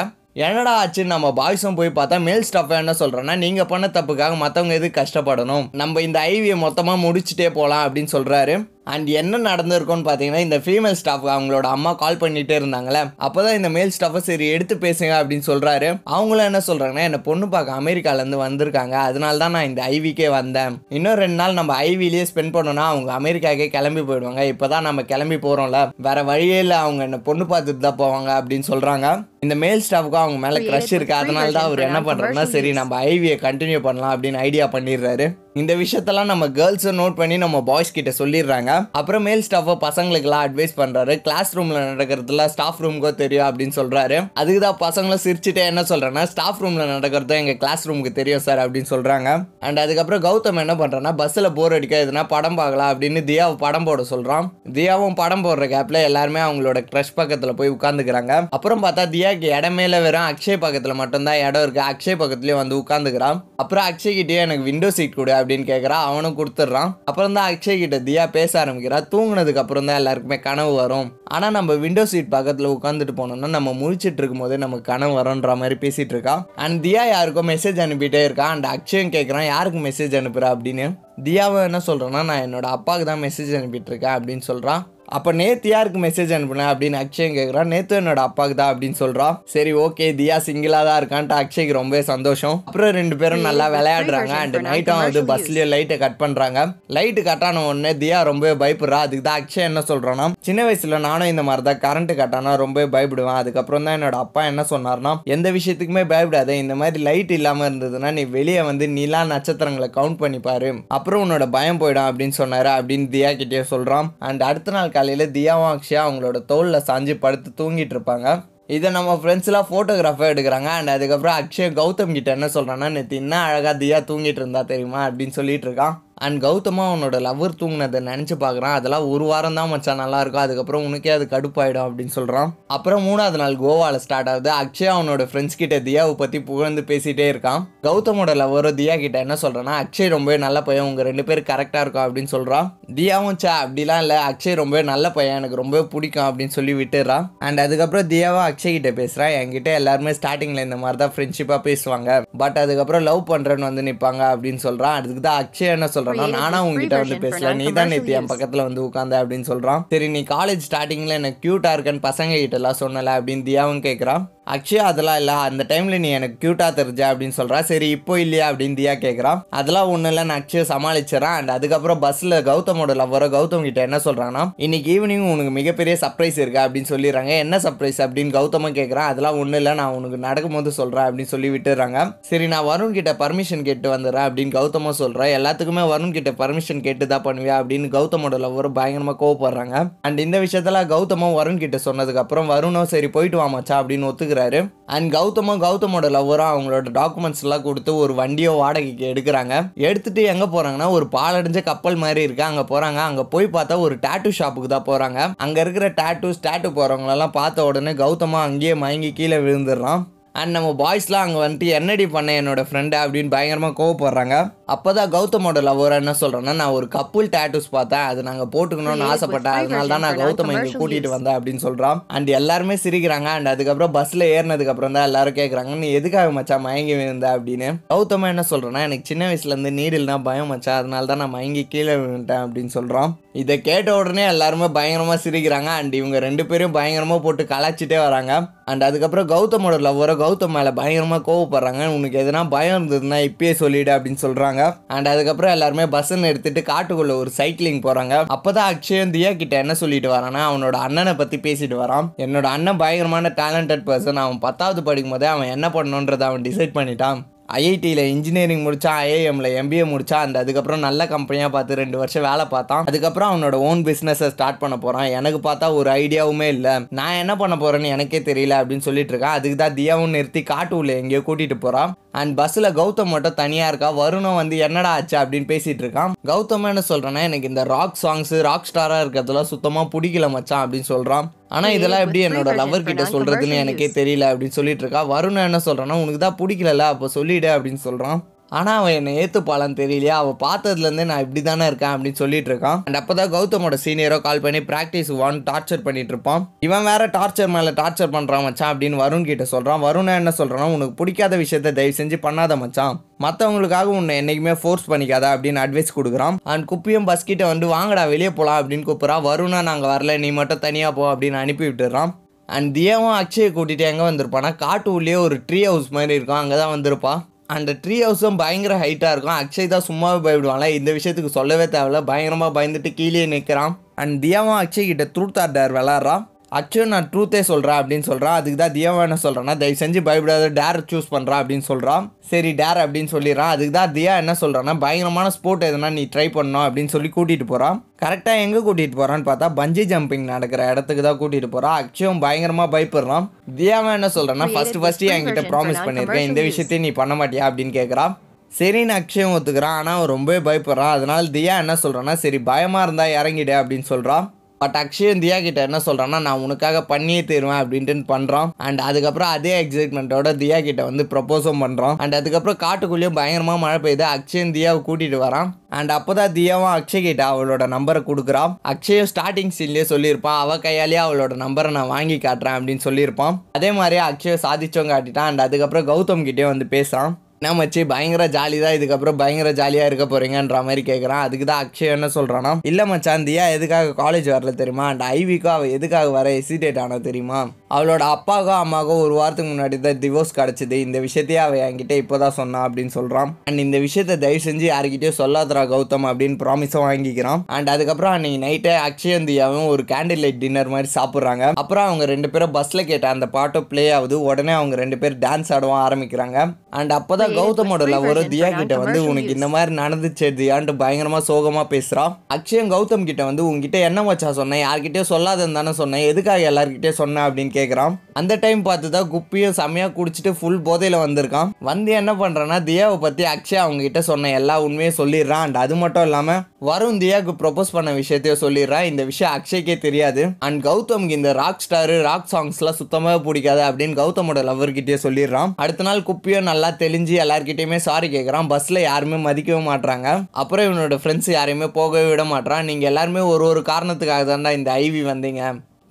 என்னடா 0.46 0.72
ஆச்சுன்னு 0.80 1.12
நம்ம 1.12 1.28
பாய்ஸும் 1.38 1.76
போய் 1.78 1.88
பார்த்தா 1.96 2.16
மேல் 2.26 2.44
ஸ்டாஃப் 2.48 2.74
என்ன 2.80 2.92
சொல்கிறேன்னா 2.98 3.34
நீங்கள் 3.44 3.68
பண்ண 3.72 3.86
தப்புக்காக 3.96 4.34
மற்றவங்க 4.42 4.74
எதுக்கு 4.78 4.98
கஷ்டப்படணும்? 5.00 5.64
நம்ம 5.80 6.02
இந்த 6.08 6.18
ஐவியை 6.34 6.56
மொத்தமாக 6.66 7.02
முடிச்சுட்டே 7.04 7.48
போகலாம் 7.56 7.84
அப்படின்னு 7.86 8.10
சொல்கிறாரு 8.16 8.54
அண்ட் 8.86 9.08
என்ன 9.20 9.38
நடந்திருக்கும்னு 9.48 10.06
பார்த்தீங்கன்னா 10.06 10.42
இந்த 10.44 10.58
ஃபீமேல் 10.64 10.98
ஸ்டாஃப் 11.00 11.26
அவங்களோட 11.34 11.66
அம்மா 11.76 11.90
கால் 12.02 12.20
பண்ணிட்டே 12.22 12.54
இருந்தாங்களே 12.60 13.02
அப்போ 13.26 13.38
தான் 13.46 13.56
இந்த 13.58 13.68
மேல் 13.76 13.92
ஸ்டாஃபை 13.96 14.20
சரி 14.28 14.46
எடுத்து 14.54 14.74
பேசுங்க 14.84 15.14
அப்படின்னு 15.20 15.46
சொல்கிறாரு 15.48 15.88
அவங்களும் 16.16 16.48
என்ன 16.50 16.60
சொல்கிறாங்கன்னா 16.68 17.06
என்னை 17.08 17.20
பொண்ணு 17.28 17.48
பார்க்க 17.54 17.80
அமெரிக்காலேருந்து 17.80 18.38
வந்திருக்காங்க. 18.44 18.94
அதனால 19.08 19.38
தான் 19.42 19.54
நான் 19.56 19.68
இந்த 19.70 19.82
ஐவிக்கே 19.94 20.28
வந்தேன். 20.38 20.76
இன்னும் 20.98 21.18
ரெண்டு 21.22 21.38
நாள் 21.40 21.58
நம்ம 21.60 21.74
ஐவிலேயே 21.88 22.24
ஸ்பெண்ட் 22.30 22.54
பண்ணோம்னா 22.56 22.86
அவங்க 22.92 23.12
அமெரிக்காக்கே 23.20 23.68
கிளம்பி 23.76 24.04
போயிடுவாங்க. 24.10 24.44
இப்போ 24.52 24.68
தான் 24.74 24.86
நம்ம 24.88 25.04
கிளம்பி 25.12 25.38
போகிறோம்ல 25.46 25.80
வேற 26.08 26.22
வழியே 26.30 26.58
இல்லை 26.64 26.78
அவங்க 26.84 27.02
என்ன 27.08 27.20
பொண்ணு 27.28 27.46
பார்த்துட்டு 27.52 27.84
தான் 27.88 28.00
போவாங்க 28.02 28.30
அப்படின்னு 28.38 28.68
சொல்கிறாங்க 28.72 29.06
இந்த 29.44 29.54
மேல் 29.64 29.84
ஸ்டாஃப்க்கு 29.84 30.18
அவங்க 30.22 30.38
மேலே 30.46 30.58
க்ரஷ் 30.66 30.94
இருக்கு. 30.96 31.14
அதனால 31.20 31.52
தான் 31.58 31.68
அவர் 31.68 31.86
என்ன 31.88 32.00
பண்ணுறாருன்னா 32.08 32.46
சரி 32.54 32.72
நம்ம 32.80 32.96
ஐவியை 33.12 33.36
கண்டினியூ 33.46 33.78
பண்ணலாம் 33.86 34.12
அப்படின்னு 34.14 34.42
ஐடியா 34.48 34.66
பண்ணிடுறாரு. 34.74 35.28
இந்த 35.56 35.72
விஷயத்தெல்லாம் 35.74 36.28
நம்ம 36.30 36.46
கேர்ள்ஸை 36.56 36.90
நோட் 36.98 37.16
பண்ணி 37.16 37.36
நம்ம 37.36 37.58
பாய்ஸ் 37.62 37.88
கிட்ட 37.94 38.10
சொல்லிடுறாங்க. 38.18 38.70
அப்புறம் 38.92 39.24
மேல் 39.28 39.42
ஸ்டாஃபை 39.46 39.74
பசங்களுக்குலாம் 39.84 40.42
அட்வைஸ் 40.46 40.74
பண்ணுறாரு 40.76 41.14
கிளாஸ் 41.22 41.50
ரூமில் 41.54 41.78
நடக்கிறதுல 41.88 42.44
ஸ்டாஃப் 42.44 42.78
ரூமுக்கோ 42.84 43.10
தெரியும் 43.14 43.46
அப்படின்னு 43.48 43.74
சொல்கிறாரு 43.76 44.18
அதுக்கு 44.34 44.60
தான் 44.60 44.78
பசங்களும் 44.82 45.22
சிரிச்சுட்டே 45.24 45.62
என்ன 45.70 45.82
சொல்கிறேன்னா 45.82 46.22
ஸ்டாஃப் 46.24 46.60
ரூமில் 46.64 46.92
நடக்கிறதோ 46.92 47.34
எங்கள் 47.34 47.58
கிளாஸ் 47.58 47.86
ரூமுக்கு 47.88 48.12
தெரியும் 48.12 48.44
சார் 48.44 48.62
அப்படின்னு 48.64 48.90
சொல்கிறாங்க 48.90 49.28
அண்ட் 49.60 49.82
அதுக்கப்புறம் 49.84 50.22
கௌதம் 50.22 50.60
என்ன 50.64 50.76
பண்றான்னா 50.82 51.12
பஸ்ஸில் 51.14 51.50
போர் 51.52 51.74
அடிக்க 51.74 52.04
எதுனா 52.04 52.24
படம் 52.26 52.58
பார்க்கலாம் 52.60 52.92
அப்படின்னு 52.92 53.22
தியாவை 53.24 53.56
படம் 53.56 53.84
போட 53.84 54.04
சொல்கிறான் 54.04 54.46
தியாவும் 54.72 55.14
படம் 55.14 55.44
போடுற 55.44 55.68
கேப்பில் 55.74 56.00
எல்லாருமே 56.02 56.42
அவங்களோட 56.46 56.80
க்ரஷ் 56.88 57.14
பக்கத்தில் 57.14 57.54
போய் 57.54 57.74
உட்காந்துக்கிறாங்க 57.74 58.38
அப்புறம் 58.50 58.84
பார்த்தா 58.84 59.08
தியாக்கு 59.08 59.50
இடமே 59.56 59.84
இல்லை 59.84 60.02
வெறும் 60.02 60.28
அக்ஷய் 60.28 60.60
பக்கத்தில் 60.60 60.98
மட்டும்தான் 61.02 61.42
இடம் 61.42 61.66
இருக்குது 61.66 61.86
அக்ஷய் 61.88 62.20
பக்கத்துலேயே 62.22 62.58
வந்து 62.62 62.80
உட்காந்துக்கிறான் 62.82 63.42
அப்புறம் 63.56 63.88
அக்ஷய் 63.90 64.18
கிட்டேயே 64.18 64.46
எனக்கு 64.46 64.68
விண்டோ 64.70 64.90
சீட் 64.90 65.18
கொடு 65.18 65.38
அப்படின்னு 65.40 65.66
கேட்குறா 65.72 65.98
அவனும் 66.10 66.36
கொடுத்துட்றான். 66.38 66.90
அப்புறம் 67.10 67.36
தான் 67.38 67.48
அக்ஷய் 67.52 67.80
கிட்ட 67.82 67.98
தியா 68.08 68.24
பேச 68.38 68.52
ஆரம்பிக்கிறா. 68.62 69.00
தூங்குனதுக்கு 69.14 69.62
அப்புறம் 69.64 69.88
தான் 69.90 70.00
எல்லாருக்குமே 70.00 70.38
கனவு 70.48 70.72
வரும். 70.82 71.08
ஆனால் 71.36 71.54
நம்ம 71.58 71.74
விண்டோ 71.84 72.04
சீட் 72.12 72.34
பக்கத்தில் 72.36 72.72
உட்காந்துட்டு 72.76 73.14
போனோம்னா 73.20 73.50
நம்ம 73.58 73.74
முழிச்சிட்டு 73.82 74.20
இருக்கும்போதே 74.22 74.56
நமக்கு 74.66 74.90
கனவு 74.92 75.14
வரும்ன்ற 75.20 75.54
மாதிரி 75.62 75.78
பேசிட்டு 75.84 76.14
இருக்கா. 76.16 76.36
அண்ட் 76.64 76.78
தியா 76.86 77.04
யாருக்கோ 77.14 77.44
மெசேஜ் 77.52 77.84
அனுப்பிட்டே 77.86 78.22
இருக்கா. 78.28 78.46
அண்ட் 78.54 78.68
அக்ஷயும் 78.74 79.14
கேட்குறான் 79.16 79.48
யாருக்கு 79.54 79.80
மெசேஜ் 79.88 80.18
அனுப்புகிறா 80.22 80.50
அப்படின்னு. 80.56 80.86
தியாவை 81.26 81.58
என்ன 81.68 81.78
சொல்கிறேன்னா 81.86 82.20
நான் 82.28 82.44
என்னோட 82.44 82.66
அப்பாவுக்கு 82.76 83.06
தான் 83.08 83.22
மெசேஜ் 83.24 83.50
அனுப்பிட்டு 83.58 83.90
இருக்கேன் 83.92 84.14
அப்படின்னு 84.18 84.44
சொல்கிறான் 84.50 84.82
அப்போ 85.16 85.30
நேத்து 85.40 85.68
யாருக்கு 85.70 86.00
மெசேஜ் 86.04 86.32
அனுப்புனேன் 86.34 86.70
அப்படின்னு 86.72 86.98
அக்ஷயம் 87.02 87.36
கேட்குறான் 87.38 87.70
நேத்து 87.74 87.94
என்னோட 88.00 88.20
அப்பாவுக்கு 88.28 88.56
தான் 88.60 88.70
அப்படின்னு 88.72 88.96
சொல்கிறான் 89.00 89.36
சரி 89.54 89.72
ஓகே 89.84 90.06
தியா 90.20 90.36
சிங்கிளாக 90.46 90.84
தான் 90.88 90.98
இருக்கான்ட்டு 91.00 91.34
அக்ஷய்க்கு 91.40 91.74
ரொம்ப 91.78 92.02
சந்தோஷம். 92.10 92.56
அப்புறம் 92.68 92.92
ரெண்டு 92.98 93.16
பேரும் 93.20 93.46
நல்லா 93.48 93.66
விளையாடுறாங்க. 93.74 94.34
அண்ட் 94.42 94.58
நைட்டும் 94.68 95.00
வந்து 95.04 95.22
பஸ்லேயே 95.30 95.66
லைட்டை 95.72 95.96
கட் 96.04 96.18
பண்ணுறாங்க 96.22 96.58
லைட்டு 96.96 97.22
கட்டான 97.28 97.64
உடனே 97.70 97.92
தியா 98.02 98.18
ரொம்ப 98.30 98.52
பயப்படுறா. 98.62 99.00
அதுக்கு 99.06 99.24
தான் 99.28 99.40
அக்ஷய் 99.42 99.68
என்ன 99.70 99.82
சொல்கிறான்னா 99.90 100.26
சின்ன 100.48 100.60
வயசில் 100.68 100.96
நானும் 101.08 101.30
இந்த 101.32 101.44
மாதிரி 101.48 101.64
தான் 101.70 101.80
கரண்ட் 101.86 102.14
கட்டானா 102.20 102.52
ரொம்ப 102.64 102.86
பயப்படுவேன். 102.94 103.40
அதுக்கப்புறம் 103.42 103.88
தான் 103.88 103.98
என்னோட 103.98 104.18
அப்பா 104.26 104.44
என்ன 104.52 104.64
சொன்னார்னா 104.72 105.14
எந்த 105.36 105.50
விஷயத்துக்குமே 105.58 106.04
பயப்படாத 106.14 106.56
இந்த 106.62 106.76
மாதிரி 106.82 107.04
லைட் 107.08 107.34
இல்லாமல் 107.38 107.68
இருந்ததுன்னா 107.70 108.12
நீ 108.20 108.24
வெளியே 108.38 108.62
வந்து 108.70 108.88
நிலா 108.98 109.22
நட்சத்திரங்களை 109.34 109.90
கவுண்ட் 109.98 110.20
பண்ணி 110.22 110.40
பாரு. 110.48 110.70
அப்புறம் 110.98 111.24
உன்னோட 111.26 111.44
பயம் 111.58 111.82
போயிடும் 111.82 112.08
அப்படின்னு 112.10 112.38
சொன்னாரு 112.40 112.72
அப்படின்னு 112.78 113.08
தியா 113.16 113.32
கிட்டே 113.42 113.64
சொல்கிறான் 113.74 114.08
அண்ட் 114.30 114.48
அடுத்த 114.50 114.78
நாள் 114.78 114.96
காலையில் 115.00 115.30
தியாவும் 115.30 115.74
அக்ஷயா 115.74 116.02
அவங்களோட 116.06 116.44
தோளில் 116.44 116.82
சாஞ்சு 116.86 117.14
படுத்து 117.14 117.50
தூங்கிட்டு 117.56 117.96
இருப்பாங்க. 117.96 118.42
இதை 118.66 118.90
நம்ம 118.90 119.14
ஃப்ரெண்ட்ஸ்லாம் 119.14 119.66
ஃபோட்டோகிராஃபாக 119.70 120.30
எடுக்கிறாங்க. 120.32 120.64
அண்ட் 120.64 120.88
அதுக்கப்புறம் 120.88 121.38
அக்ஷய் 121.38 121.78
கௌதம் 121.78 122.12
கிட்ட 122.12 122.30
என்ன 122.30 122.46
சொல்கிறான்னா 122.46 122.90
நேற்று 122.90 123.16
இன்னும் 123.16 123.38
அழகாக 123.38 123.78
தியா 123.78 123.98
தூங்கிட்டு 124.10 124.40
இருந்தா 124.42 124.62
தெரியுமா? 124.62 125.08
அப்படின்னு 125.08 125.28
சொல்லிட்டு 125.28 125.70
இருக்கான். 125.70 125.98
அண்ட் 126.26 126.38
கௌதமா 126.44 126.84
அவனோட 126.90 127.16
லவ்வர் 127.26 127.58
தூங்கினதை 127.60 128.00
நினச்சி 128.08 128.34
பார்க்குறான். 128.42 128.74
அதெல்லாம் 128.78 129.06
ஒரு 129.12 129.24
வாரம் 129.30 129.58
தான் 129.58 129.70
மச்சான் 129.72 130.00
நல்லாயிருக்கும். 130.02 130.44
அதுக்கப்புறம் 130.46 130.84
உனக்கே 130.88 131.12
அது 131.16 131.26
கடுப்பாயிடும் 131.34 131.84
அப்படின்னு 131.86 132.12
சொல்கிறான் 132.16 132.50
அப்புறம் 132.76 133.04
மூணாவது 133.08 133.38
நாள் 133.42 133.56
கோவாவில் 133.62 134.02
ஸ்டார்ட் 134.04 134.30
ஆகுது. 134.32 134.50
அக்ஷயா 134.62 134.90
அவனோட 134.96 135.24
ஃப்ரெண்ட்ஸ் 135.30 135.58
கிட்ட 135.60 135.76
தியாவை 135.88 136.14
பற்றி 136.22 136.40
புகழ்ந்து 136.50 136.82
பேசிகிட்டே 136.90 137.26
இருக்கான். 137.32 137.62
கௌதமோட 137.86 138.34
லவ்வரும் 138.40 138.76
தியா 138.80 138.96
கிட்ட 139.04 139.18
என்ன 139.26 139.36
சொல்கிறான்னா 139.44 139.76
அக்ஷய் 139.84 140.12
ரொம்பவே 140.16 140.36
நல்ல 140.46 140.58
பையன். 140.68 140.88
உங்கள் 140.90 141.08
ரெண்டு 141.10 141.24
பேரும் 141.30 141.48
கரெக்டாக 141.52 141.84
இருக்கும் 141.84 142.04
அப்படின்னு 142.06 142.32
சொல்கிறான் 142.34 142.68
தியாவும் 142.98 143.40
சா 143.44 143.54
அப்படிலாம் 143.64 144.02
இல்லை. 144.04 144.18
அக்ஷய் 144.30 144.58
ரொம்பவே 144.62 144.82
நல்ல 144.92 145.06
பையன். 145.16 145.38
எனக்கு 145.40 145.60
ரொம்பவே 145.62 145.84
பிடிக்கும் 145.94 146.26
அப்படின்னு 146.28 146.56
சொல்லி 146.58 146.74
விட்டுறான். 146.82 147.26
அண்ட் 147.48 147.64
அதுக்கப்புறம் 147.64 148.08
தியாவும் 148.12 148.46
அக்ஷய் 148.50 148.76
கிட்ட 148.76 148.92
பேசுகிறான் 149.00 149.34
என்கிட்ட 149.40 149.72
எல்லாருமே 149.80 150.14
ஸ்டார்டிங்கில் 150.20 150.66
இந்த 150.68 150.78
மாதிரி 150.84 151.00
தான் 151.04 151.14
ஃப்ரெண்ட்ஷிப்பாக 151.16 151.60
பேசுவாங்க. 151.68 152.20
பட் 152.44 152.60
அதுக்கப்புறம் 152.64 153.06
லவ் 153.10 153.24
பண்ணுறேன்னு 153.32 153.68
வந்து 153.70 153.88
நிற்பாங்க 153.90 154.22
அப்படின்னு 154.34 154.62
சொல்கிறான் 154.68 154.98
அதுக்கு 155.00 155.24
தான் 155.30 155.40
அக்ஷய் 155.44 155.74
என்ன 155.78 155.86
சொல்கிறான் 155.88 156.08
சொல்கிறான்னா 156.12 156.38
நானா 156.38 156.60
உங்ககிட்ட 156.62 156.96
வந்து 156.98 157.18
பேசல. 157.24 157.52
நீ 157.56 157.66
தான் 157.72 157.90
நேற்று 157.90 158.16
என் 158.18 158.30
பக்கத்தில் 158.30 158.62
வந்து 158.62 158.82
உட்காந்த 158.86 159.14
அப்படின்னு 159.20 159.48
சொல்கிறான் 159.48 159.82
சரி 159.90 160.08
நீ 160.08 160.22
காலேஜ் 160.30 160.66
ஸ்டார்டிங்கில் 160.68 161.18
எனக்கு 161.18 161.40
க்யூட்டாக 161.44 161.76
இருக்கேன்னு 161.76 162.04
பசங்க 162.04 162.38
கிட்ட 162.38 162.56
எல்லாம் 162.56 162.80
சொன்னல 162.80 163.16
அப்படின்னு 163.18 163.44
தியாவும் 163.46 163.84
கேட்குறான் 163.84 164.24
அக்ஷயா 164.54 164.84
அதெல்லாம் 164.90 165.18
இல்லை. 165.20 165.34
அந்த 165.48 165.62
டைமில் 165.70 166.00
நீ 166.04 166.08
எனக்கு 166.18 166.36
க்யூட்டாக 166.42 166.72
தெரிஞ்ச 166.78 167.00
அப்படின்னு 167.10 167.36
சொல்கிறா 167.38 167.58
சரி 167.70 167.88
இப்போ 167.96 168.14
இல்லையா 168.24 168.46
அப்படின்னு 168.50 168.78
தியா 168.80 168.94
கேட்குறான் 169.04 169.40
அதெல்லாம் 169.58 169.90
ஒன்றும் 169.94 170.10
இல்லை. 170.12 170.24
நான் 170.30 170.40
அக்ஷயை 170.42 170.64
சமாளிச்சிடறேன். 170.72 171.36
அண்ட் 171.40 171.52
அதுக்கப்புறம் 171.56 172.00
பஸ்ஸில் 172.04 172.36
கௌதமோட 172.48 172.94
லவ்வரோ 173.00 173.28
கௌதம் 173.36 173.66
கிட்ட 173.68 173.80
என்ன 173.88 173.98
சொல்கிறான்னா 174.06 174.42
இன்னைக்கு 174.66 174.88
ஈவினிங் 174.96 175.26
உனக்கு 175.32 175.52
மிகப்பெரிய 175.58 175.96
சர்ப்ரைஸ் 176.04 176.38
இருக்கா 176.44 176.62
அப்படின்னு 176.66 176.90
சொல்லிடுறாங்க. 176.92 177.32
என்ன 177.44 177.60
சர்ப்ரைஸ் 177.66 178.00
அப்படின்னு 178.06 178.34
கௌதமும் 178.38 178.76
கேட்குறான் 178.78 179.10
அதெல்லாம் 179.12 179.38
ஒன்றும் 179.42 179.60
இல்லை. 179.60 179.74
நான் 179.80 179.94
உனக்கு 179.98 180.18
நடக்கும்போது 180.26 180.72
சொல்கிறேன் 180.80 181.06
அப்படின்னு 181.08 181.32
சொல்லி 181.34 181.50
விட்டுறாங்க 181.56 181.98
சரி 182.30 182.48
நான் 182.54 182.66
வருண் 182.70 182.96
கிட்ட 182.98 183.12
பர்மிஷன் 183.22 183.64
கேட்டு 183.68 183.88
வந்துடுறேன் 183.94 184.26
அப்படின்னு 184.28 184.56
கௌதமும் 184.58 184.98
சொல்கிறேன் 185.02 185.32
எல்லாத்துக்குமே 185.38 185.84
வருண் 185.92 186.16
கிட்ட 186.18 186.32
பர்மிஷன் 186.42 186.84
கேட்டு 186.88 187.10
தான் 187.14 187.24
பண்ணுவியா 187.28 187.56
அப்படின்னு 187.60 187.88
கௌதமோட 187.96 188.36
லவ்வரும் 188.46 188.76
பயங்கரமாக 188.80 189.18
கோவப்படுறாங்க. 189.24 189.76
அண்ட் 190.08 190.24
இந்த 190.26 190.38
விஷயத்தில் 190.46 190.82
கௌதமும் 190.94 191.36
வருண் 191.40 191.62
கிட்ட 191.64 191.80
சொன்னதுக்கப்புறம் 191.88 192.52
வருணும் 192.54 192.90
சரி 192.94 193.10
போயிட்டு 193.16 193.40
வாமாச்சா 193.44 193.76
அப்படின்னு 193.80 194.08
ஒத்துக்கிறேன் 194.10 194.38
கொடுக்குறாரு 194.40 194.60
அண்ட் 194.96 195.08
கௌதமும் 195.16 195.62
கௌதமோட 195.64 196.06
லவ்வரும் 196.16 196.50
அவங்களோட 196.52 196.90
டாக்குமெண்ட்ஸ் 196.98 197.42
எல்லாம் 197.44 197.64
கொடுத்து 197.66 197.90
ஒரு 197.96 198.12
வண்டியோ 198.20 198.52
வாடகைக்கு 198.60 199.04
எடுக்கிறாங்க. 199.12 199.54
எடுத்துட்டு 199.88 200.22
எங்க 200.32 200.46
போறாங்கன்னா 200.54 200.88
ஒரு 200.96 201.06
பாலடைஞ்ச 201.16 201.60
கப்பல் 201.70 202.00
மாதிரி 202.04 202.22
இருக்கு. 202.22 202.44
அங்க 202.50 202.64
போறாங்க. 202.72 203.00
அங்க 203.10 203.24
போய் 203.34 203.54
பார்த்தா 203.56 203.78
ஒரு 203.86 203.96
டாட்டூ 204.06 204.32
ஷாப்புக்கு 204.38 204.70
தான் 204.74 204.88
போறாங்க. 204.90 205.20
அங்க 205.44 205.58
இருக்கிற 205.60 205.88
டாட்டூஸ் 206.00 206.44
டாட்டூ 206.48 206.70
போறவங்களெல்லாம் 206.78 207.36
பார்த்த 207.40 207.68
உடனே 207.70 207.92
கௌதமா 208.04 208.40
அங்கேயே 208.48 208.74
மயங்கி 208.84 209.12
கீழே 209.12 209.38
விழுந்துடுறான். 209.46 210.02
அண்ட் 210.34 210.54
நம்ம 210.56 210.68
பாய்ஸ்லாம் 210.80 211.24
அங்கே 211.26 211.38
வந்துட்டு 211.42 211.68
என்னடி 211.76 212.04
பண்ண 212.14 212.32
என்னோட 212.40 212.62
ஃப்ரெண்டு 212.66 212.96
அப்படின்னு 213.02 213.30
பயங்கரமாக 213.34 213.74
கோவப்படுறாங்க. 213.80 214.36
அப்போ 214.74 214.90
தான் 214.98 215.10
கௌதமோட 215.14 215.60
லவ்வர் 215.68 215.94
என்ன 216.00 216.12
சொல்கிறேன்னா 216.20 216.52
நான் 216.60 216.74
ஒரு 216.78 216.86
கப்புள் 216.96 217.28
டேட்டூஸ் 217.36 217.68
பார்த்தேன். 217.76 218.04
அது 218.10 218.20
நாங்கள் 218.28 218.50
போட்டுக்கணும்னு 218.54 219.08
ஆசைப்பட்டேன். 219.12 219.56
அதனால 219.60 219.90
தான் 219.92 220.04
நான் 220.06 220.20
கௌதம் 220.22 220.52
இங்கே 220.54 220.74
கூட்டிகிட்டு 220.80 221.10
வந்தேன் 221.14 221.36
அப்படின்னு 221.38 221.62
சொல்கிறான் 221.66 222.00
அண்ட் 222.16 222.30
எல்லாருமே 222.40 222.76
சிரிக்கிறாங்க. 222.84 223.28
அண்ட் 223.38 223.52
அதுக்கப்புறம் 223.54 223.94
பஸ்ஸில் 223.96 224.26
ஏறினதுக்கு 224.36 224.72
அப்புறம் 224.74 224.96
தான் 224.98 225.08
எல்லாரும் 225.10 225.38
கேட்குறாங்க 225.40 225.74
நீ 225.82 225.90
எதுக்காக 226.00 226.30
மச்சான் 226.38 226.64
மயங்கி 226.66 226.94
விழுந்த? 227.00 227.26
அப்படின்னு. 227.38 227.70
கௌதமா 227.94 228.28
என்ன 228.34 228.44
சொல்கிறேன்னா 228.52 228.84
எனக்கு 228.88 229.10
சின்ன 229.12 229.24
வயசுலேருந்து 229.30 229.72
நீடில்னா 229.80 230.16
பயம் 230.28 230.50
மச்சான் 230.52 230.80
அதனால 230.80 231.06
தான் 231.12 231.22
நான் 231.22 231.34
மயங்கி 231.36 231.64
கீழே 231.74 231.96
விழுந்துட்டேன் 232.02 232.44
அப்படின்னு 232.44 232.72
சொல்கிறான் 232.76 233.10
இதை 233.34 233.54
கேட்ட 233.66 233.90
உடனே 233.96 234.22
எல்லாருமே 234.30 234.66
பயங்கரமாக 234.76 235.18
சிரிக்கிறாங்க. 235.24 235.70
அண்ட் 235.80 235.92
இவங்க 235.98 236.16
ரெண்டு 236.24 236.42
பேரும் 236.48 236.74
பயங்கரமாக 236.76 237.20
போட்டு 237.24 237.42
கலாச்சிட்டே 237.52 237.98
வராங்க. 238.04 238.32
அண்ட் 238.70 238.82
அதுக்கப்புறம் 238.86 239.28
கௌதமோட 239.32 239.76
லவ்வரை 239.86 240.14
கௌதம் 240.22 240.54
மேலே 240.56 240.70
பயங்கரமாக 240.78 241.24
கோவப்படுறாங்க. 241.28 241.84
உனக்கு 241.96 242.20
எதனா 242.22 242.42
பயம் 242.56 242.76
இருந்ததுன்னா 242.78 243.18
இப்பயே 243.28 243.52
சொல்லிடு 243.62 243.92
அப்படின்னு 243.96 244.22
சொல்கிறாங்க 244.26 244.62
அண்ட் 244.96 245.12
அதுக்கப்புறம் 245.12 245.54
எல்லாருமே 245.56 245.86
பஸ்ஸுன்னு 245.94 246.30
எடுத்துகிட்டு 246.32 246.64
காட்டுக்குள்ளே 246.72 247.16
ஒரு 247.22 247.32
சைக்கிளிங் 247.40 247.80
போகிறாங்க 247.86 248.16
அப்போ 248.36 248.52
தான் 248.58 248.70
அக்ஷயம் 248.74 249.14
தியா 249.16 249.32
கிட்ட 249.42 249.56
என்ன 249.64 249.76
சொல்லிட்டு 249.82 250.10
வரானா 250.16 250.42
அவனோட 250.50 250.78
அண்ணனை 250.86 251.14
பற்றி 251.22 251.38
பேசிட்டு 251.48 251.78
வரான். 251.84 252.08
என்னோட 252.26 252.48
அண்ணன் 252.56 252.82
பயங்கரமான 252.84 253.34
டேலண்டட் 253.42 253.88
பர்சன் 253.90 254.24
அவன் 254.26 254.44
பத்தாவது 254.46 254.82
படிக்கும் 254.88 255.16
போதே 255.16 255.28
அவன் 255.34 255.54
என்ன 255.56 255.68
பண்ணணுன்றதை 255.76 256.26
அவன் 256.30 256.46
டிசைட் 256.48 256.78
பண்ணிட்டான். 256.78 257.20
ஐஐடியில் 257.58 258.02
இன்ஜினியரிங் 258.14 258.64
முடித்தா 258.66 258.90
ஐஐஎம்ல 259.04 259.48
எம்பிஏ 259.60 259.84
முடித்தா 259.92 260.16
அந்த 260.24 260.36
அதுக்கப்புறம் 260.42 260.84
நல்ல 260.86 261.06
கம்பெனியாக 261.12 261.50
பார்த்து 261.54 261.78
ரெண்டு 261.80 261.96
வருஷம் 262.00 262.26
வேலை 262.28 262.44
பார்த்தான். 262.52 262.84
அதுக்கப்புறம் 262.90 263.30
அவனோட 263.30 263.56
ஓன் 263.68 263.82
பிஸ்னஸை 263.88 264.28
ஸ்டார்ட் 264.34 264.60
பண்ண 264.62 264.76
போகிறான் 264.84 265.08
எனக்கு 265.18 265.40
பார்த்தா 265.48 265.68
ஒரு 265.78 265.90
ஐடியாவுமே 265.90 266.48
இல்லை. 266.56 266.74
நான் 266.98 267.18
என்ன 267.22 267.36
பண்ண 267.42 267.56
போகிறேன்னு 267.62 267.94
எனக்கே 267.96 268.20
தெரியல 268.28 268.60
அப்படின்னு 268.60 268.86
சொல்லிட்டு 268.88 269.14
இருக்கான் 269.14 269.36
அதுக்கு 269.38 269.58
தான் 269.62 269.76
தியாவும் 269.80 270.14
நிறுத்தி 270.18 270.42
காட்டு 270.52 270.76
உள்ள 270.80 270.92
எங்கேயோ 271.00 271.22
கூட்டிகிட்டு 271.28 271.58
போகிறான் 271.64 271.92
அண்ட் 272.20 272.32
பஸ்ஸில் 272.38 272.74
கௌதம் 272.78 273.12
மட்டும் 273.14 273.38
தனியாக 273.42 273.70
இருக்கா? 273.72 273.90
வருணம் 274.02 274.38
வந்து 274.42 274.56
என்னடா 274.66 274.92
ஆச்சு 274.98 275.18
அப்படின்னு 275.18 275.50
பேசிட்டு 275.52 275.84
இருக்கான். 275.84 276.14
கௌதம் 276.32 276.70
என்ன 276.72 276.82
சொல்கிறேன்னா 276.92 277.22
எனக்கு 277.30 277.50
இந்த 277.52 277.64
ராக் 277.74 278.00
சாங்ஸு 278.04 278.38
ராக் 278.50 278.70
ஸ்டாராக 278.70 279.04
இருக்கிறதுலாம் 279.04 279.52
சுத்தமாக 279.52 279.92
பிடிக்கல 279.94 280.28
மச்சான் 280.36 280.64
அப்படின்னு 280.64 280.90
சொல்கிறான் 280.94 281.28
ஆனால் 281.50 281.72
இதெல்லாம் 281.72 282.00
எப்படி 282.00 282.26
என்னோட 282.26 282.50
லவர் 282.54 282.82
கிட்ட 282.82 283.04
சொல்கிறதுன்னு 283.04 283.56
எனக்கே 283.56 283.88
தெரியல 283.90 284.26
அப்படின்னு 284.30 284.48
சொல்லிட்டு 284.50 284.84
இருக்கா. 284.84 285.00
வருண் 285.10 285.44
என்ன 285.44 285.60
சொல்கிறான்னா 285.64 285.96
உனக்கு 286.02 286.18
தான் 286.18 286.36
பிடிக்கலல்ல 286.38 286.84
அப்போ 286.88 287.08
சொல்லிடு 287.08 287.48
அப்படின்னு 287.48 287.80
சொல்கிறான் 287.80 288.20
ஆனால் 288.58 288.78
அவன் 288.80 288.96
என்னை 288.98 289.12
ஏற்றுப்பாளான்னு 289.22 289.76
தெரியலையா? 289.80 290.14
அவள் 290.22 290.38
பார்த்ததுலேருந்தே 290.44 291.04
நான் 291.10 291.24
இப்படி 291.24 291.42
தானே 291.48 291.66
இருக்கேன் 291.70 291.92
அப்படின்னு 291.94 292.20
சொல்லிட்டு 292.22 292.50
இருக்கான் 292.52 292.78
அண்ட் 292.86 292.98
அப்போ 293.00 293.12
தான் 293.18 293.30
கௌதமோட 293.34 293.76
சீனியரோ 293.84 294.18
கால் 294.24 294.42
பண்ணி 294.46 294.60
ப்ராக்டிஸ் 294.70 295.10
ஒன் 295.26 295.36
டார்ச்சர் 295.48 295.84
பண்ணிட்டு 295.86 296.12
இருப்பான் 296.14 296.44
இவன் 296.66 296.86
வேற 296.90 297.02
டார்ச்சர் 297.18 297.52
மேலே 297.56 297.72
டார்ச்சர் 297.80 298.14
பண்ணுறான் 298.16 298.44
மச்சான் 298.46 298.72
அப்படின்னு 298.72 299.02
வருண் 299.02 299.28
கிட்ட 299.30 299.46
சொல்கிறான் 299.52 299.84
வருணா 299.86 300.14
என்ன 300.22 300.32
சொல்கிறான் 300.40 300.74
உனக்கு 300.76 300.94
பிடிக்காத 301.00 301.36
விஷயத்த 301.44 301.74
தயவு 301.78 301.94
செஞ்சு 302.00 302.18
பண்ணாத 302.26 302.56
மச்சான். 302.62 302.98
மற்றவங்களுக்காக 303.26 303.88
உன்னை 304.00 304.14
என்றைக்குமே 304.20 304.54
ஃபோர்ஸ் 304.60 304.90
பண்ணிக்காத 304.92 305.24
அப்படின்னு 305.34 305.62
அட்வைஸ் 305.64 305.96
கொடுக்குறான். 305.98 306.38
அண்ட் 306.52 306.66
குப்பியும் 306.72 307.08
பஸ் 307.10 307.28
கிட்ட 307.30 307.44
வந்து 307.52 307.66
வாங்கடா 307.76 308.04
வெளியே 308.14 308.32
போகலாம் 308.38 308.60
அப்படின்னு 308.60 308.88
கூப்பிட்றான் 308.88 309.26
வருணா 309.30 309.60
நாங்கள் 309.70 309.92
வரல 309.94 310.18
நீ 310.24 310.30
மட்டும் 310.40 310.64
தனியாக 310.66 310.96
போ 310.98 311.06
அப்படின்னு 311.14 311.42
அனுப்பி 311.44 311.66
விட்டுறான். 311.68 312.12
அண்ட் 312.48 312.70
தியாவும் 312.76 313.16
அக்ஷயை 313.22 313.50
கூட்டிகிட்டு 313.56 313.90
எங்கே 313.90 314.04
வந்திருப்பானா 314.10 314.50
காட்டு 314.62 314.88
உள்ளே 314.98 315.18
ஒரு 315.26 315.36
ட்ரீ 315.48 315.60
ஹவுஸ் 315.70 315.90
மாதிரி 315.96 316.16
இருக்கும். 316.18 316.40
அங்கே 316.42 316.56
தான் 316.62 316.72
வந்திருப்பான் 316.76 317.20
அந்த 317.54 317.70
ட்ரீ 317.84 317.96
ஹவுஸும் 318.04 318.40
பயங்கர 318.42 318.74
ஹைட்டாக 318.82 319.14
இருக்கும். 319.14 319.38
அக்ஷய் 319.42 319.72
தான் 319.74 319.86
சும்மாவே 319.88 320.18
பயப்படுவாங்களே 320.26 320.68
இந்த 320.78 320.90
விஷயத்துக்கு 320.98 321.36
சொல்லவே 321.38 321.66
தேவையில்ல. 321.74 322.00
பயங்கரமாக 322.10 322.54
பயந்துட்டு 322.58 322.90
கீழே 322.94 323.26
நிற்கிறான் 323.34 323.74
அண்ட் 324.02 324.24
தியாவும் 324.24 324.60
அக்ஷய் 324.64 324.90
கிட்ட 324.90 325.06
ட்ரூத் 325.14 325.40
ஆர் 325.44 325.54
டேர் 325.56 325.76
விளாட்றான் 325.78 326.24
அக்ஷய் 326.52 326.88
நான் 326.92 327.08
ட்ரூத்தே 327.10 327.40
சொல்கிறேன் 327.48 327.78
அப்படின்னு 327.80 328.06
சொல்கிறான் 328.08 328.36
அதுக்கு 328.38 328.58
தான் 328.60 328.72
தியாவா 328.76 329.02
என்ன 329.08 329.16
சொல்கிறான்னா 329.24 329.54
தயவு 329.58 329.76
செஞ்சு 329.82 330.00
பயப்படாத 330.06 330.46
டேர் 330.56 330.78
சூஸ் 330.92 331.10
பண்ணுறா 331.12 331.36
அப்படின்னு 331.40 331.64
சொல்கிறான் 331.68 332.04
சரி 332.30 332.50
டேர் 332.60 332.80
அப்படின்னு 332.84 333.10
சொல்லிடுறான் 333.12 333.52
அதுக்கு 333.54 333.74
தான் 333.76 333.92
தியா 333.96 334.14
என்ன 334.22 334.32
சொல்கிறான்னா 334.40 334.74
பயங்கரமான 334.84 335.30
ஸ்போர்ட் 335.36 335.66
எதுனா 335.68 335.90
நீ 335.98 336.04
ட்ரை 336.14 336.26
பண்ணணும் 336.36 336.64
அப்படின்னு 336.66 336.92
சொல்லி 336.94 337.10
கூட்டிகிட்டு 337.16 337.46
போகிறான் 337.52 337.78
கரெக்டாக 338.02 338.42
எங்கே 338.46 338.62
கூட்டிகிட்டு 338.66 338.98
போகிறான்னு 339.00 339.28
பார்த்தா 339.28 339.48
பஞ்சி 339.60 339.84
ஜம்பிங் 339.92 340.26
நடக்கிற 340.32 340.66
இடத்துக்கு 340.72 341.04
தான் 341.06 341.20
கூட்டிகிட்டு 341.20 341.50
போகிறான் 341.54 341.76
அக்ஷயும் 341.82 342.22
பயங்கரமாக 342.24 342.72
பயப்படுறான். 342.74 343.28
தியாவா 343.60 343.92
என்ன 343.98 344.10
சொல்கிறான்னா 344.16 344.48
ஃபஸ்ட்டு 344.54 344.82
ஃபஸ்ட்டு 344.84 345.12
என்கிட்ட 345.16 345.44
ப்ராமிஸ் 345.52 345.84
பண்ணியிருக்கேன்? 345.86 346.28
இந்த 346.30 346.42
விஷயத்தையும் 346.48 346.86
நீ 346.86 346.92
பண்ண 347.00 347.14
மாட்டியா 347.20 347.46
அப்படின்னு 347.50 347.74
கேட்குறான் 347.78 348.12
சரின்னு 348.52 348.94
அக்ஷயம் 348.98 349.34
ஒத்துக்கிறான். 349.36 349.78
ஆனால் 349.80 349.96
அவன் 349.96 350.12
ரொம்பவே 350.14 350.40
பயப்படுறான். 350.50 350.94
அதனால 350.96 351.32
தியா 351.38 351.56
என்ன 351.64 351.78
சொல்கிறான்னா 351.84 352.16
சரி 352.24 352.38
பயமாக 352.50 352.86
இருந்தால் 352.86 353.16
இறங்கிடு 353.20 353.56
அப்படின்னு 353.62 353.88
சொல்கிறான் 353.92 354.26
பட் 354.62 354.74
அக்ஷயன் 354.80 355.20
தியா 355.22 355.36
கிட்ட 355.44 355.60
என்ன 355.66 355.78
சொல்கிறான்னா 355.84 356.18
நான் 356.24 356.42
உனக்காக 356.46 356.80
பண்ணியே 356.90 357.20
தருவேன் 357.28 357.60
அப்படின்ட்டு 357.60 358.02
பண்ணுறான் 358.10 358.48
அண்ட் 358.66 358.80
அதுக்கப்புறம் 358.86 359.30
அதே 359.36 359.52
எக்ஸைட்மெண்ட்டோட 359.60 360.30
தியா 360.42 360.58
கிட்ட 360.66 360.82
வந்து 360.88 361.04
ப்ரப்போஸும் 361.12 361.62
பண்ணுறான் 361.64 361.94
அண்ட் 362.02 362.16
அதுக்கப்புறம் 362.18 362.58
காட்டுக்குள்ளேயும் 362.64 363.16
பயங்கரமாக 363.18 363.62
மழை 363.62 363.78
பெய்யுது. 363.84 364.04
அக்ஷயன் 364.16 364.52
தியாவை 364.56 364.80
கூட்டிகிட்டு 364.88 365.20
வரான். 365.24 365.48
அண்ட் 365.78 365.94
அப்போ 365.96 366.14
தான் 366.20 366.34
தியாவும் 366.36 366.74
அக்ஷய் 366.74 367.06
கிட்ட 367.06 367.24
அவளோட 367.32 367.66
நம்பரை 367.76 368.02
கொடுக்குறான். 368.10 368.52
அக்ஷயும் 368.72 369.10
ஸ்டார்டிங் 369.12 369.54
சீன்லேயே 369.58 369.86
சொல்லியிருப்பான். 369.94 370.38
அவள் 370.44 370.62
கையாலேயே 370.66 371.00
அவளோட 371.06 371.32
நம்பரை 371.44 371.72
நான் 371.78 371.92
வாங்கி 371.94 372.18
காட்டுறேன் 372.26 372.58
அப்படின்னு 372.58 372.86
சொல்லியிருப்பான். 372.88 373.40
அதே 373.60 373.72
மாதிரி 373.80 373.98
அக்ஷய் 374.10 374.40
சாதிச்சவங்க 374.46 374.94
காட்டிட்டான். 374.94 375.30
அண்ட் 375.32 375.46
அதுக்கப்புறம் 375.46 375.90
கௌதம் 375.92 376.28
கிட்டே 376.30 376.46
வந்து 376.52 376.68
பேசுகிறான் 376.76 377.12
என்ன 377.42 377.52
மச்சி? 377.58 377.86
பயங்கர 377.86 378.24
ஜாலி 378.28 378.56
தான் 378.60 378.74
இதுக்கப்புறம் 378.78 379.18
பயங்கர 379.20 379.50
ஜாலியாக 379.52 379.88
இருக்க 379.90 380.04
போறீங்கன்ற 380.04 380.56
மாதிரி 380.64 380.82
கேட்குறான் 380.82 381.22
அதுக்கு 381.26 381.44
தான் 381.44 381.62
அக்ஷய் 381.64 381.92
என்ன 381.94 382.08
சொல்கிறானா 382.16 382.50
இல்லை 382.62 382.84
மச்சான் 382.86 383.24
தியா 383.24 383.44
எதுக்காக 383.56 383.94
காலேஜ் 384.02 384.28
வரல 384.34 384.52
தெரியுமா? 384.54 384.86
அண்ட் 384.88 385.04
ஐவிக்கும் 385.14 385.54
அவள் 385.54 385.74
எதுக்காக 385.76 386.10
வர 386.10 386.30
எசிடேட் 386.30 386.78
ஆனா 386.78 386.96
தெரியுமா? 387.08 387.40
அவளோட 387.76 388.02
அப்பாவுக்கோ 388.14 388.54
அம்மாவுக்கோ 388.62 388.94
ஒரு 389.02 389.14
வாரத்துக்கு 389.18 389.50
முன்னாடி 389.50 389.76
தான் 389.80 389.98
டிவோர்ஸ் 390.04 390.32
கிடச்சிது. 390.38 390.76
இந்த 390.86 390.98
விஷயத்தையே 391.04 391.40
அவள் 391.44 391.62
என்கிட்ட 391.66 391.94
இப்போ 392.02 392.16
தான் 392.22 392.36
சொன்னா 392.38 392.60
அப்படின்னு 392.66 392.92
சொல்கிறான் 392.96 393.30
அண்ட் 393.48 393.62
இந்த 393.64 393.78
விஷயத்தை 393.84 394.14
தயவு 394.24 394.40
செஞ்சு 394.46 394.66
யார்கிட்டயும் 394.70 395.18
சொல்லாதரா 395.20 395.62
கௌதம் 395.72 396.06
அப்படின்னு 396.10 396.36
ப்ராமிஸும் 396.42 396.84
வாங்கிக்கிறான். 396.86 397.42
அண்ட் 397.56 397.70
அதுக்கப்புறம் 397.74 398.14
அன்னைக்கு 398.16 398.40
நைட்டே 398.46 398.74
அக்ஷயும் 398.88 399.28
தியாவும் 399.30 399.68
ஒரு 399.74 399.84
கேண்டில் 399.92 400.22
லைட் 400.24 400.42
டின்னர் 400.44 400.72
மாதிரி 400.74 400.90
சாப்பிட்றாங்க. 400.98 401.44
அப்புறம் 401.62 401.86
அவங்க 401.88 402.06
ரெண்டு 402.14 402.30
பேரும் 402.32 402.54
பஸ்ஸில் 402.56 402.88
கேட்ட 402.90 403.08
அந்த 403.14 403.28
பாட்டும் 403.36 403.68
ப்ளே 403.70 403.84
ஆகுது. 403.98 404.18
உடனே 404.30 404.54
அவங்க 404.58 404.76
ரெண்டு 404.82 404.98
பேர் 405.04 405.16
டான்ஸ் 405.26 405.52
ஆடவும் 405.58 405.82
ஆரம்பிக்கிறாங்க. 405.86 406.36
அண்ட் 406.80 406.92
அப்போதான் 406.98 407.36
கௌதமோட 407.38 407.86
லவரும் 407.92 408.32
தியா 408.34 408.48
கிட்ட 408.58 408.74
வந்து 408.82 408.98
உனக்கு 409.10 409.36
இந்த 409.36 409.48
மாதிரி 409.54 409.72
நடந்துச்சு 409.82 410.26
தியான்ட்டு 410.40 410.74
பயங்கரமா 410.82 411.22
சோகமா 411.30 411.64
பேசுறான் 411.72 412.12
அக்ஷயம் 412.36 412.72
கௌதம் 412.74 413.08
கிட்ட 413.08 413.22
வந்து 413.30 413.42
உங்ககிட்ட 413.48 413.78
என்ன 413.88 414.02
மச்சா 414.08 414.30
சொன்னேன் 414.40 414.64
யார்கிட்டயும் 414.66 415.10
சொல்லாதன்னு 415.14 415.58
தானே 415.60 415.72
சொன்னேன் 415.80 416.06
எதுக்காக 416.10 416.50
எல்லார்கிட்டயும் 416.50 417.00
சொன்னேன் 417.02 417.26
அப்படின்னு 417.26 417.56
கேட்குறான் 417.60 417.96
அந்த 418.20 418.34
டைம் 418.44 418.62
பார்த்து 418.66 418.88
தான் 418.94 419.10
குப்பியும் 419.12 419.56
செம்மையாக 419.58 419.94
குடிச்சிட்டு 419.98 420.30
ஃபுல் 420.38 420.62
போதையில் 420.66 421.02
வந்திருக்கான். 421.04 421.50
வந்து 421.68 421.90
என்ன 422.00 422.12
பண்ணுறான்னா 422.20 422.56
தியாவை 422.68 422.96
பற்றி 423.04 423.24
அக்ஷயா 423.32 423.60
அவங்ககிட்ட 423.64 424.00
சொன்ன 424.08 424.30
எல்லா 424.38 424.54
உண்மையும் 424.66 424.96
சொல்லிடுறான். 424.98 425.44
அண்ட் 425.46 425.58
அது 425.62 425.74
மட்டும் 425.82 426.06
இல்லாமல் 426.08 426.42
வருண் 426.68 426.98
தியாவுக்கு 427.02 427.32
ப்ரொபோஸ் 427.42 427.72
பண்ண 427.76 427.90
விஷயத்தையும் 428.00 428.40
சொல்லிடுறான் 428.42 428.88
இந்த 428.90 429.02
விஷயம் 429.10 429.34
அக்ஷய்க்கே 429.36 429.76
தெரியாது. 429.86 430.22
அண்ட் 430.46 430.60
கௌதம்க்கு 430.68 431.18
இந்த 431.18 431.32
ராக் 431.40 431.64
ஸ்டாரு 431.66 431.96
ராக் 432.08 432.28
சாங்ஸ்லாம் 432.32 432.78
சுத்தமாக 432.80 433.22
பிடிக்காது 433.26 433.62
அப்படின்னு 433.68 433.98
கௌதமோட 434.02 434.42
லவர்கிட்டயே 434.50 434.98
சொல்லிடுறான். 435.06 435.54
அடுத்த 435.64 435.88
நாள் 435.88 436.06
குப்பியும் 436.10 436.48
நல்லா 436.50 436.70
தெளிஞ்சு 436.82 437.16
எல்லார்கிட்டயுமே 437.24 437.80
சாரி 437.88 438.10
கேட்குறான் 438.16 438.50
பஸ்ஸில் 438.52 438.86
யாருமே 438.90 439.20
மதிக்கவே 439.28 439.62
மாட்றாங்க. 439.70 440.08
அப்புறம் 440.42 440.68
இவனோட 440.68 440.98
ஃப்ரெண்ட்ஸ் 441.02 441.32
யாரையுமே 441.38 441.70
போகவே 441.80 442.04
விட 442.10 442.24
மாட்டான் 442.34 442.68
நீங்கள் 442.70 442.92
எல்லாருமே 442.92 443.24
ஒரு 443.32 443.46
ஒரு 443.52 443.62
காரணத்துக்காக 443.72 444.24
தான்டா 444.32 444.52
இந்த 444.60 444.70
ஐவி 444.86 445.04
வந்தீங்க. 445.12 445.42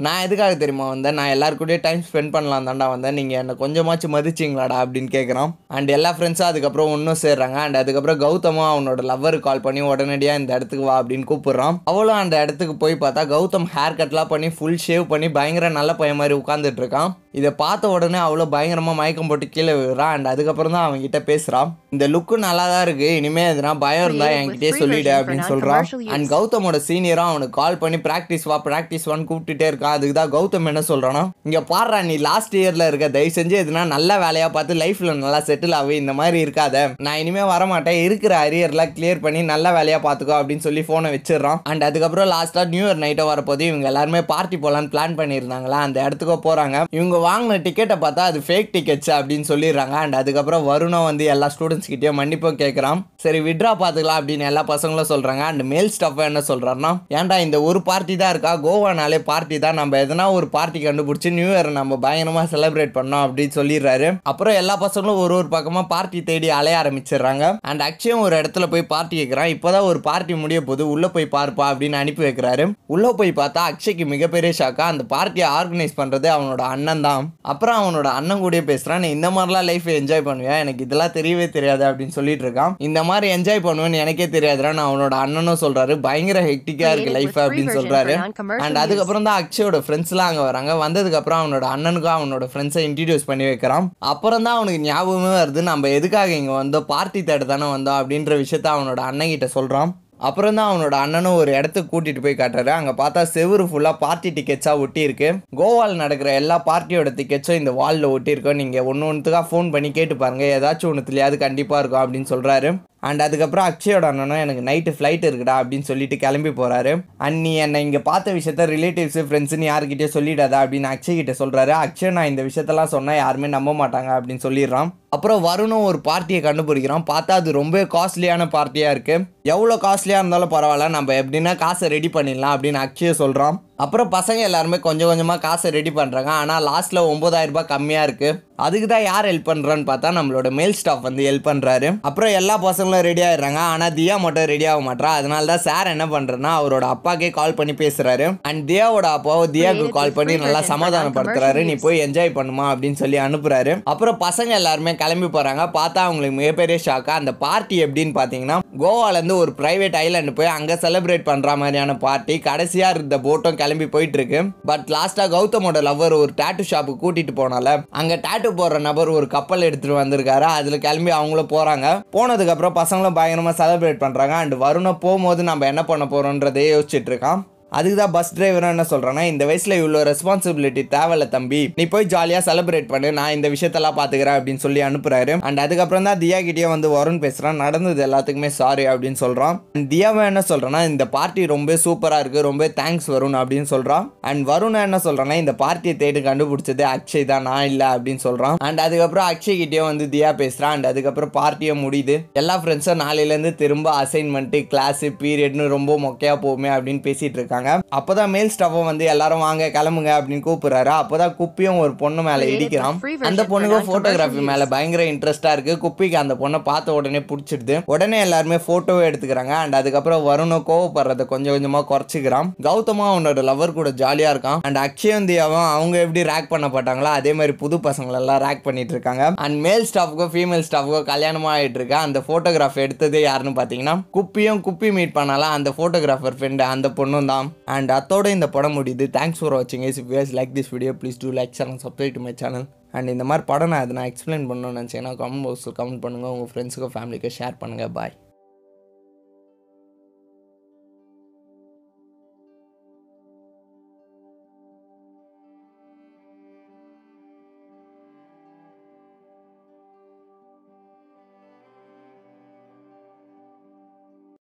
நான் 0.05 0.21
எதுக்காக 0.25 0.53
தெரியுமா 0.59 0.85
வந்தேன்? 0.89 1.17
நான் 1.19 1.31
எல்லாருக்கூடயே 1.33 1.77
டைம் 1.85 2.03
ஸ்பெண்ட் 2.09 2.31
பண்ணலாம் 2.35 2.67
தாண்டா 2.67 2.85
வந்தேன். 2.91 3.17
நீங்கள் 3.19 3.39
என்னை 3.39 3.53
கொஞ்சமாச்சும் 3.61 4.13
மதிச்சிங்களாடா 4.15 4.77
அப்படின்னு 4.83 5.09
கேட்குறான் 5.15 5.49
அண்ட் 5.77 5.89
எல்லா 5.95 6.11
ஃப்ரெண்ட்ஸும் 6.17 6.47
அதுக்கப்புறம் 6.49 6.91
ஒன்றும் 6.95 7.19
சேர்றாங்க. 7.23 7.57
அண்ட் 7.63 7.79
அதுக்கப்புறம் 7.81 8.19
கௌதமும் 8.21 8.69
அவனோட 8.69 9.03
லவ்வருக்கு 9.09 9.45
கால் 9.47 9.63
பண்ணி 9.65 9.81
உடனடியாக 9.89 10.41
இந்த 10.41 10.51
இடத்துக்கு 10.57 10.85
வா 10.89 10.95
அப்படின்னு 11.01 11.29
கூப்பிட்றான் 11.31 11.79
அவளும் 11.93 12.21
அந்த 12.21 12.37
இடத்துக்கு 12.43 12.75
போய் 12.83 12.95
பார்த்தா 13.03 13.25
கௌதம் 13.33 13.67
ஹேர் 13.73 13.99
கட்லாம் 13.99 14.31
பண்ணி 14.33 14.49
ஃபுல் 14.57 14.79
ஷேவ் 14.85 15.05
பண்ணி 15.11 15.29
பயங்கர 15.39 15.69
நல்ல 15.79 15.93
பையன் 16.01 16.21
மாதிரி 16.21 16.37
உட்காந்துட்டு 16.41 16.81
இருக்கான். 16.83 17.11
இதை 17.39 17.51
பார்த்த 17.63 17.89
உடனே 17.95 18.19
அவ்வளோ 18.27 18.45
பயங்கரமாக 18.55 18.99
மயக்கம் 18.99 19.27
போட்டு 19.31 19.47
கீழே 19.55 19.73
விழுறான் 19.79 20.13
அண்ட் 20.15 20.31
அதுக்கப்புறம் 20.31 20.75
தான் 20.75 20.85
அவன் 20.87 21.03
கிட்ட 21.03 21.19
பேசுகிறான் 21.27 21.69
இந்த 21.95 22.05
லுக்கு 22.13 22.35
நல்லா 22.45 22.63
தான் 22.71 22.83
இருக்கு. 22.85 23.07
இனிமே 23.19 23.43
எதுனா 23.51 23.71
பயம் 23.83 24.03
இருந்தா 24.07 24.25
என்கிட்டயே 24.39 24.71
சொல்லிடு 24.81 25.11
அப்படின்னு 25.17 25.45
சொல்றான். 25.51 25.85
அண்ட் 26.15 26.27
கௌதமோட 26.33 26.77
சீனியரும் 26.87 27.29
அவனுக்கு 27.31 27.55
கால் 27.61 27.79
பண்ணி 27.83 27.97
ப்ராக்டிஸ் 28.07 28.45
வா 28.49 28.57
ப்ராக்டிஸ் 28.67 29.07
வான்னு 29.09 29.25
கூப்பிட்டுட்டே 29.29 29.67
இருக்கான். 29.71 29.95
அதுக்கு 29.97 30.15
தான் 30.19 30.33
கௌதம் 30.35 30.69
என்ன 30.71 30.81
சொல்றானா 30.89 31.23
இங்க 31.47 31.61
பாடுறா 31.71 31.99
நீ 32.09 32.17
லாஸ்ட் 32.27 32.55
இயர்ல 32.59 32.87
இருக்க 32.91 33.07
தயவு 33.15 33.31
செஞ்சு 33.37 33.55
எதுனா 33.61 33.83
நல்ல 33.95 34.17
வேலையா 34.25 34.49
பார்த்து 34.57 34.77
லைஃப்ல 34.83 35.15
நல்லா 35.23 35.39
செட்டில் 35.49 35.75
ஆகு. 35.79 35.95
இந்த 36.03 36.15
மாதிரி 36.19 36.37
இருக்காத. 36.45 36.83
நான் 37.07 37.19
இனிமே 37.23 37.45
வரமாட்டேன். 37.53 37.99
இருக்கிற 38.07 38.35
அரியர்லாம் 38.45 38.93
கிளியர் 38.97 39.23
பண்ணி 39.25 39.41
நல்ல 39.51 39.73
வேலையா 39.77 39.99
பார்த்துக்கோ 40.05 40.35
அப்படின்னு 40.39 40.65
சொல்லி 40.67 40.83
போனை 40.91 41.11
வச்சிடுறான். 41.15 41.59
அண்ட் 41.71 41.87
அதுக்கப்புறம் 41.89 42.31
லாஸ்டா 42.35 42.67
நியூ 42.75 42.85
இயர் 42.85 43.03
நைட்டோ 43.05 43.27
வரப்போது 43.31 43.65
இவங்க 43.71 43.87
எல்லாருமே 43.93 44.23
பார்ட்டி 44.33 44.59
போலான்னு 44.67 44.93
பிளான் 44.93 45.17
பண்ணியிருந்தாங்களா? 45.21 45.81
அந்த 45.87 45.97
இடத்துக்கு 46.07 46.37
போறாங்க. 46.47 46.85
இவங்க 46.99 47.17
வாங்கின 47.27 47.59
டிக்கெட்டை 47.67 47.99
பார்த்தா 48.05 48.29
அது 48.31 48.41
ஃபேக் 48.47 48.71
டிக்கெட்ஸ் 48.77 49.13
அப்படின்னு 49.17 49.49
சொல்லிடுறாங்க. 49.53 49.97
அண்ட் 50.05 50.21
அதுக்கப்புறம் 50.21 50.69
வருணம் 50.71 51.09
வந்து 51.09 51.25
எல்லா 51.35 51.47
ஸ்டூடெண்ட்ஸ் 51.55 51.77
கிட்டயும் 51.87 52.19
மன்னிப்பும் 52.19 52.59
கேட்குறான் 52.61 52.99
சரி 53.15 53.39
விட்ரா 53.39 53.71
பார்த்துக்கலாம் 53.81 54.19
அப்படின்னு 54.21 54.47
எல்லா 54.49 54.63
பசங்களும் 54.63 55.09
சொல்றாங்க. 55.09 55.43
அண்ட் 55.49 55.61
மேல் 55.61 55.89
ஸ்டாஃப் 55.89 56.19
என்ன 56.19 56.43
சொல்றாருன்னா 56.47 56.91
ஏன்டா 57.09 57.39
இந்த 57.39 57.61
ஒரு 57.61 57.81
பார்ட்டி 57.81 58.15
தான் 58.15 58.29
இருக்கா? 58.29 58.55
கோவானாலே 58.57 59.17
பார்ட்டி 59.17 59.59
தான். 59.59 59.73
நம்ம 59.73 59.97
எதனா 59.97 60.31
ஒரு 60.31 60.47
பார்ட்டி 60.47 60.85
கண்டுபிடிச்சி 60.85 61.31
நியூ 61.31 61.47
இயர் 61.47 61.71
நம்ம 61.71 61.97
பயங்கரமா 62.01 62.43
செலிப்ரேட் 62.53 62.95
பண்ணோம் 62.97 63.23
அப்படின்னு 63.25 63.53
சொல்லிடுறாரு. 63.55 64.19
அப்புறம் 64.23 64.53
எல்லா 64.53 64.77
பசங்களும் 64.81 65.21
ஒரு 65.23 65.35
ஒரு 65.35 65.47
பக்கமா 65.51 65.87
பார்ட்டி 65.87 66.23
தேடி 66.23 66.49
அலைய 66.49 66.81
ஆரம்பிச்சிடுறாங்க. 66.81 67.57
அண்ட் 67.61 67.81
அக்ஷயம் 67.81 68.19
ஒரு 68.19 68.35
இடத்துல 68.41 68.67
போய் 68.67 68.83
பார்ட்டி 68.83 69.23
கேட்குறான் 69.23 69.51
இப்போதான் 69.55 69.87
ஒரு 69.89 69.99
பார்ட்டி 69.99 70.33
முடிய 70.33 70.61
போது 70.61 70.89
உள்ள 70.89 71.09
போய் 71.09 71.27
பார்ப்பா 71.31 71.65
அப்படின்னு 71.71 71.91
அனுப்பி 71.91 72.23
வைக்கிறாரு. 72.23 72.73
உள்ள 72.85 73.11
போய் 73.11 73.31
பார்த்தா 73.31 73.61
அக்ஷய்க்கு 73.69 74.05
மிகப்பெரிய 74.05 74.53
ஷாக்கா 74.57 74.85
அந்த 74.93 75.03
பார்ட்டியை 75.03 75.49
ஆர்கனைஸ் 75.49 75.97
பண்றது 75.97 76.27
அவனோட 76.35 76.61
அண்ணன் 76.73 77.01
தான் 77.01 77.33
அப்புறம் 77.41 77.79
அவனோட 77.81 78.07
அண்ணன் 78.19 78.39
கூட 78.39 78.57
பேசுறான். 78.59 78.97
நீ 78.97 79.09
இந்த 79.09 79.29
மாதிரிலாம் 79.29 79.67
லைஃப் 79.69 79.85
என்ஜாய் 79.85 80.27
பண்ணுவேன் 80.29 80.59
எனக்கு 80.59 80.83
இதெல்லாம் 80.85 81.15
தெரியவே 81.17 81.49
தெரியாது. 81.49 81.68
அப்படின்னு 81.77 82.07
சொல்லிட்டு 82.07 82.49
இருக்கான். 82.49 82.73
இந்த 82.77 83.03
மாதிரி 83.03 83.27
என்ஜாய் 83.35 83.65
பண்ணுவேன்னு 83.65 83.93
எனக்கே 83.93 84.25
தெரியாதுடா. 84.25 84.73
நான் 84.73 84.91
அவனோட 84.91 85.13
அண்ணனும் 85.13 85.61
சொல்றாரு. 85.61 86.01
பயங்கர 86.01 86.41
ஹெக்டிக்கா 86.41 86.91
இருக்கு 86.91 87.11
லைஃப் 87.11 87.39
அப்படின்னு 87.39 87.75
சொல்றாரு. 87.79 88.31
அண்ட் 88.57 88.75
அதுக்கப்புறம் 88.75 89.23
தான் 89.23 89.41
அக்ஷயோட 89.41 89.79
ஃப்ரெண்ட்ஸ்லாம் 89.87 90.29
அங்கே 90.31 90.41
வராங்க. 90.41 90.73
வந்ததுக்கு 90.85 91.19
அப்புறம் 91.21 91.41
அவனோட 91.41 91.65
அண்ணனுக்கும் 91.75 92.17
அவனோட 92.17 92.47
ஃப்ரெண்ட்ஸை 92.53 92.83
இன்ட்ரடியூஸ் 92.89 93.25
பண்ணி 93.25 93.45
வைக்கிறான். 93.45 93.91
அப்புறம் 93.99 94.43
தான் 94.43 94.55
அவனுக்கு 94.55 94.81
ஞாபகமே 94.81 95.33
வருது. 95.41 95.61
நம்ம 95.61 95.89
எதுக்காக 95.89 96.31
இங்கே 96.31 96.51
வந்தோம்? 96.51 96.87
பார்ட்டி 96.93 97.23
தேட 97.23 97.43
தானே 97.43 97.63
வந்தோம் 97.63 97.99
அப்படின்ற 98.01 98.43
விஷயத்த 98.43 98.69
அவனோட 98.75 98.95
அண்ணன் 98.95 99.27
கிட்ட 99.27 99.49
சொல்றான். 99.55 99.91
அப்புறம் 100.19 100.57
தான் 100.59 100.69
அவனோட 100.71 100.95
அண்ணனும் 101.03 101.37
ஒரு 101.41 101.51
இடத்துக்கு 101.57 101.89
கூட்டிட்டு 101.91 102.21
போய் 102.23 102.39
காட்டுறாரு. 102.39 102.71
அங்கே 102.77 102.93
பார்த்தா 103.01 103.21
செவுரு 103.35 103.65
ஃபுல்லாக 103.69 104.01
பார்ட்டி 104.01 104.29
டிக்கெட்ஸாக 104.37 104.81
ஒட்டியிருக்கு 104.85 105.29
கோவாவில் 105.59 106.01
நடக்கிற 106.03 106.29
எல்லா 106.39 106.57
பார்ட்டியோட 106.69 107.11
டிக்கெட்ஸும் 107.19 107.59
இந்த 107.61 107.73
வாலில் 107.79 108.11
ஒட்டியிருக்கோம் 108.15 108.59
நீங்கள் 108.61 108.87
ஒன்று 108.91 109.09
ஒன்றுத்துக்காக 109.09 109.47
ஃபோன் 109.51 109.69
பண்ணி 109.75 109.91
கேட்டு 109.91 110.17
பாருங்கள் 110.17 110.53
ஏதாச்சும் 110.57 110.91
ஒன்றுத்துலையாவது 110.91 111.39
கண்டிப்பாக 111.45 111.81
இருக்கும் 111.81 112.03
அப்படின்னு 112.03 112.31
சொல்கிறாரு 112.33 112.71
அண்ட் 113.03 113.21
அதுக்கப்புறம் 113.21 113.67
அக்ஷயோட 113.69 114.05
அண்ணனும் 114.05 114.41
எனக்கு 114.43 114.63
நைட்டு 114.69 114.91
ஃப்ளைட் 114.95 115.25
இருக்குடா 115.29 115.55
அப்படின்னு 115.61 115.89
சொல்லிட்டு 115.89 116.15
கிளம்பி 116.17 116.49
போகிறாரு 116.49 116.93
அண்ட் 117.17 117.37
நீ 117.37 117.53
என்னை 117.55 117.81
இங்கே 117.85 117.99
பார்த்த 117.99 118.33
விஷயத்த 118.33 118.65
ரிலேட்டிவ்ஸ் 118.75 119.19
ஃப்ரெண்ட்ஸுன்னு 119.27 119.69
யாருக்கிட்டே 119.69 120.09
சொல்லிடாதா 120.15 120.59
அப்படின்னு 120.63 120.91
அக்ஷய் 120.93 121.19
கிட்ட 121.19 121.35
சொல்கிறாரு 121.39 121.73
அக்ஷய் 121.83 122.15
நான் 122.17 122.27
இந்த 122.27 122.43
விஷயத்தெல்லாம் 122.43 122.93
சொன்னால் 122.95 123.15
யாருமே 123.15 123.47
நம்ப 123.47 123.73
மாட்டாங்க 123.73 124.11
அப்படின்னு 124.17 124.45
சொல்லிடுறான். 124.47 124.91
அப்புறம் 125.09 125.45
வருணும் 125.45 125.85
ஒரு 125.89 125.99
பார்ட்டியை 125.99 126.41
கண்டுபிடிக்கிறான். 126.43 127.05
பார்த்தா 127.11 127.39
அது 127.41 127.51
ரொம்ப 127.51 127.81
காஸ்ட்லியான 127.95 128.47
பார்ட்டியாக 128.55 128.93
இருக்குது 128.95 129.25
எவ்வளோ 129.55 129.75
காஸ்ட்லியாக 129.85 130.21
இருந்தாலும் 130.23 130.53
பரவாயில்ல. 130.55 130.89
நம்ம 130.89 131.13
எப்படின்னா 131.21 131.55
காசை 131.55 131.89
ரெடி 131.89 132.11
பண்ணிடலாம் 132.13 132.55
அப்படின்னு 132.55 132.83
அக்ஷய 132.85 133.11
சொல்கிறான் 133.11 133.57
அப்புறம் 133.83 134.09
பசங்க 134.15 134.41
எல்லாருமே 134.47 134.77
கொஞ்சம் 134.85 135.09
கொஞ்சமாக 135.09 135.43
காசை 135.45 135.67
ரெடி 135.75 135.91
பண்ணுறாங்க 135.97 136.31
ஆனால் 136.41 136.65
லாஸ்ட்டில் 136.69 137.07
ஒம்பதாயிரம் 137.11 137.53
ரூபாய் 137.53 137.71
கம்மியாக 137.73 138.07
இருக்குது 138.07 138.37
அதுக்கு 138.65 138.87
தான் 138.91 139.05
யார் 139.09 139.27
ஹெல்ப் 139.29 139.49
பண்ணுறான்னு 139.49 139.85
பார்த்தா 139.89 140.09
நம்மளோட 140.17 140.47
மேல் 140.57 140.75
ஸ்டாஃப் 140.79 141.05
வந்து 141.07 141.21
ஹெல்ப் 141.27 141.45
பண்ணுறாரு 141.49 141.89
அப்புறம் 142.07 142.33
எல்லா 142.39 142.55
பசங்களும் 142.65 143.03
ரெடி 143.07 143.21
ஆயிடுறாங்க. 143.27 143.59
ஆனால் 143.73 143.93
தியா 143.99 144.15
மட்டும் 144.23 144.47
ரெடி 144.51 144.65
ஆக 144.71 144.81
மாட்டா 144.87 145.09
அதனால 145.19 145.47
தான் 145.51 145.63
சார் 145.67 145.91
என்ன 145.93 146.05
பண்ணுறேன்னா 146.13 146.51
அவரோட 146.59 146.85
அப்பாக்கே 146.95 147.29
கால் 147.37 147.55
பண்ணி 147.59 147.73
பேசுகிறாரு 147.83 148.25
அண்ட் 148.49 148.63
தியாவோட 148.71 149.07
அப்பாவை 149.17 149.45
தியாவுக்கு 149.55 149.95
கால் 149.99 150.15
பண்ணி 150.17 150.35
நல்லா 150.43 150.61
சமாதானப்படுத்துறாரு. 150.71 151.61
நீ 151.69 151.75
போய் 151.85 152.03
என்ஜாய் 152.05 152.35
பண்ணுமா 152.39 152.65
அப்படின்னு 152.71 152.99
சொல்லி 153.03 153.19
அனுப்புறாரு. 153.27 153.75
அப்புறம் 153.93 154.19
பசங்க 154.25 154.53
எல்லாருமே 154.59 154.93
கிளம்பி 155.03 155.29
போகிறாங்க 155.37 155.65
பார்த்தா 155.79 156.03
அவங்களுக்கு 156.07 156.39
மிகப்பெரிய 156.41 156.79
ஷாக்கா 156.87 157.15
அந்த 157.21 157.33
பார்ட்டி 157.45 157.77
எப்படின்னு 157.85 158.15
பார்த்தீங்கன்னா 158.19 158.59
கோவாலேருந்து 158.83 159.39
ஒரு 159.45 159.53
பிரைவேட் 159.61 159.97
ஐலாண்டு 160.03 160.35
போய் 160.41 160.55
அங்கே 160.57 160.77
செலிப்ரேட் 160.83 161.27
பண்ணுற 161.31 161.55
மாதிரியான 161.63 161.97
பார்ட்டி 162.05 162.37
கடைசியாக 162.49 162.95
இருந்த 162.97 163.15
போட்டும் 163.27 163.59
கிளம்பி 163.69 163.89
போயிட்டு 163.95 164.19
இருக்கு 164.19 164.39
பட் 164.71 164.85
லாஸ்ட்டாக 164.95 165.33
கௌதமோட 165.37 165.79
லவ்வர் 165.87 166.19
ஒரு 166.21 166.31
டேட்டு 166.41 166.63
ஷாப்புக்கு 166.69 167.03
கூட்டிட்டு 167.03 167.33
போனால 167.39 167.67
அங்கே 167.99 168.15
டேட்டு 168.27 168.49
போடுற 168.59 168.77
நபர் 168.87 169.09
ஒரு 169.17 169.27
கப்பல் 169.33 169.65
எடுத்துட்டு 169.67 169.99
வந்திருக்காரு. 170.01 170.45
அதில் 170.57 170.83
கிளம்பி 170.85 171.11
அவங்களும் 171.17 171.51
போகிறாங்க 171.53 171.87
போனதுக்கு 172.15 172.53
அப்புறம் 172.53 172.77
பசங்களும் 172.79 173.17
பயங்கரமாக 173.17 173.57
செலிப்ரேட் 173.61 174.03
பண்ணுறாங்க 174.03 174.35
அண்ட் 174.41 174.55
வருணம் 174.65 174.99
போகும்போது 175.05 175.43
நம்ம 175.49 175.67
என்ன 175.71 175.81
பண்ண 175.91 176.05
போகிறோன்றதே 176.13 176.65
யோசிச்சுட்டு 176.73 177.11
இருக்கான். 177.13 177.41
அதுக்கு 177.77 177.97
தான் 177.99 178.13
பஸ் 178.15 178.31
டிரைவரும் 178.35 178.71
என்ன 178.73 178.83
சொல்கிறேன்னா 178.91 179.23
இந்த 179.31 179.43
வயசில் 179.49 179.75
இவ்வளோ 179.79 179.99
ரெஸ்பான்சிபிலிட்டி 180.09 180.83
தேவையில்ல 180.93 181.25
தம்பி. 181.33 181.59
நீ 181.79 181.83
போய் 181.93 182.07
ஜாலியாக 182.13 182.43
செலிப்ரேட் 182.47 182.87
பண்ணு 182.93 183.09
நான் 183.17 183.33
இந்த 183.35 183.47
விஷயத்தெல்லாம் 183.55 183.97
பார்த்துக்கிறேன் 183.99 184.37
அப்படின்னு 184.37 184.61
சொல்லி 184.63 184.81
அனுப்புறாரு. 184.87 185.33
அண்ட் 185.47 185.61
அதுக்கப்புறம் 185.63 186.07
தான் 186.09 186.19
தியா 186.23 186.39
கிட்டேயே 186.47 186.69
வந்து 186.73 186.89
வருண் 186.95 187.19
பேசுகிறான் 187.25 187.61
நடந்தது 187.63 188.01
எல்லாத்துக்குமே 188.07 188.49
சாரி 188.59 188.85
அப்படின்னு 188.93 189.19
சொல்கிறான் 189.23 189.57
அண்ட் 189.75 189.87
தியாவை 189.93 190.23
என்ன 190.31 190.41
சொல்கிறேன்னா 190.51 190.81
இந்த 190.91 191.07
பார்ட்டி 191.17 191.43
ரொம்ப 191.53 191.75
சூப்பராக 191.85 192.23
இருக்குது 192.23 192.45
ரொம்ப 192.49 192.69
தேங்க்ஸ் 192.79 193.09
வருண் 193.15 193.37
அப்படின்னு 193.41 193.69
சொல்கிறான் 193.73 194.07
அண்ட் 194.31 194.43
வருண் 194.51 194.79
என்ன 194.87 195.01
சொல்கிறான்னா 195.07 195.37
இந்த 195.43 195.55
பார்ட்டியை 195.63 195.95
தேடி 196.03 196.23
கண்டுபிடிச்சது 196.29 196.85
அக்ஷய் 196.95 197.29
தான் 197.33 197.47
நான் 197.49 197.67
இல்லை 197.71 197.89
அப்படின்னு 197.95 198.23
சொல்கிறான் 198.27 198.57
அண்ட் 198.69 198.83
அதுக்கப்புறம் 198.87 199.29
அக்ஷய் 199.33 199.59
கிட்டே 199.61 199.83
வந்து 199.89 200.07
தியா 200.15 200.31
பேசுகிறான் 200.41 200.75
அண்ட் 200.77 200.89
அதுக்கப்புறம் 200.91 201.33
பார்ட்டியை 201.39 201.77
முடியுது. 201.85 202.17
எல்லா 202.41 202.57
ஃப்ரெண்ட்ஸும் 202.63 203.01
நாளையிலேருந்து 203.05 203.53
திரும்ப 203.63 203.87
அசைன்மெண்ட்டு 204.03 204.65
கிளாஸு 204.73 205.07
பீரியட்னு 205.23 205.67
ரொம்ப 205.77 205.99
மொக்கையாக 206.07 206.43
போகுமே 206.47 206.71
அப்படின்னு 206.75 207.03
பேசிகிட்டு 207.07 207.39
இருக்காங்க. 207.39 207.57
இருக்காங்க 207.59 207.87
அப்பதான் 207.97 208.33
மேல் 208.35 208.51
ஸ்டாஃபும் 208.55 208.89
வந்து 208.89 209.05
எல்லாரும் 209.13 209.43
வாங்க 209.45 209.67
கிளம்புங்க 209.75 210.11
அப்படின்னு 210.17 210.45
கூப்பிடுறாரு. 210.47 210.91
அப்பதான் 211.01 211.33
குப்பியும் 211.39 211.79
ஒரு 211.83 211.93
பொண்ணு 212.01 212.21
மேல 212.27 212.45
இடிக்கிறான். 212.53 212.97
அந்த 213.29 213.43
பொண்ணுக்கு 213.51 213.79
போட்டோகிராஃபி 213.89 214.41
மேல 214.49 214.65
பயங்கர 214.73 215.03
இன்ட்ரெஸ்டா 215.11 215.51
இருக்கு. 215.55 215.73
குப்பிக்கு 215.83 216.17
அந்த 216.23 216.33
பொண்ணை 216.41 216.59
பார்த்த 216.69 216.97
உடனே 216.99 217.21
பிடிச்சிடுது. 217.31 217.75
உடனே 217.93 218.19
எல்லாருமே 218.25 218.57
போட்டோவே 218.67 219.03
எடுத்துக்கிறாங்க. 219.09 219.53
அண்ட் 219.63 219.77
அதுக்கப்புறம் 219.79 220.25
வருணும் 220.29 220.65
கோவப்படுறத 220.69 221.25
கொஞ்சம் 221.33 221.55
கொஞ்சமா 221.55 221.81
குறைச்சிக்கிறான். 221.91 222.49
கௌதமா 222.67 223.05
அவனோட 223.11 223.43
லவர் 223.49 223.77
கூட 223.79 223.89
ஜாலியா 224.03 224.31
இருக்கான். 224.33 224.59
அண்ட் 224.67 224.81
அக்ஷயம் 224.85 225.27
தியாவும் 225.31 225.69
அவங்க 225.75 225.97
எப்படி 226.05 226.23
ரேக் 226.31 226.51
பண்ணப்பட்டாங்களோ 226.53 227.11
அதே 227.19 227.33
மாதிரி 227.39 227.55
புது 227.63 227.77
பசங்களை 227.87 228.19
எல்லாம் 228.21 228.41
ரேக் 228.47 228.65
பண்ணிட்டு 228.67 228.95
இருக்காங்க. 228.97 229.25
அண்ட் 229.45 229.59
மேல் 229.67 229.87
ஸ்டாஃப்க்கோ 229.91 230.27
ஃபீமேல் 230.35 230.65
ஸ்டாஃப்க்கோ 230.69 231.01
கல்யாணமா 231.11 231.51
ஆயிட்டு 231.55 231.79
இருக்கு. 231.81 231.95
அந்த 232.05 232.19
போட்டோகிராஃப் 232.27 232.81
எடுத்ததே 232.85 233.21
யாருன்னு 233.27 233.57
பாத்தீங்கன்னா 233.61 233.95
குப்பியும் 234.17 234.63
குப்பி 234.67 234.91
மீட் 234.97 235.17
பண்ணாலும் 235.17 235.55
அந்த 235.57 235.69
போட்டோகிராஃபர் 235.77 236.37
ஃப்ரெண்டு 236.39 236.65
அந்த 236.75 236.87
பொண்ணும் 236.99 237.29
தான். 237.33 237.48
அண்ட் 237.75 237.91
அத்தோட 237.97 238.27
இந்த 238.37 238.49
படம் 238.55 238.77
முடியுது. 238.79 239.07
தேங்க்ஸ் 239.17 239.41
ஃபார் 239.41 239.55
வாட்சிங் 239.57 239.85
is 239.89 239.99
if 240.03 240.13
like 240.39 240.55
this 240.59 240.71
video 240.75 240.93
please 241.01 241.21
do 241.25 241.31
like 241.39 241.57
channel 241.59 241.81
subscribe 241.85 242.15
to 242.17 242.23
my 242.27 242.33
channel 242.43 242.67
and 242.97 243.13
இந்த 243.15 243.27
மாதிரி 243.31 243.45
படம் 243.51 243.73
நான் 243.73 243.83
அதை 243.85 243.95
நான் 243.99 244.09
எக்ஸ்பிளைன் 244.13 244.47
பண்ணணும்னு 244.51 244.79
நினச்சேன்னா 244.81 245.13
கமெண்ட் 245.21 245.45
பாக்ஸில் 245.47 245.77
கமெண்ட் 245.81 246.03
பண்ணுங்கள் 246.05 246.33
உங்கள் 246.37 246.51
ஃப்ரெண்ட்ஸுக்கும் 246.53 246.95
ஃபேமிலிக்கும் 246.97 247.37
ஷேர் 247.39 247.61
பண்ணுங்கள் 247.63 247.93
பாய் 247.99 248.15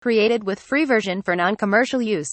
Created 0.02 0.44
with 0.44 0.60
free 0.60 0.84
version 0.86 1.20
for 1.20 1.36
non-commercial 1.36 2.00
use. 2.00 2.30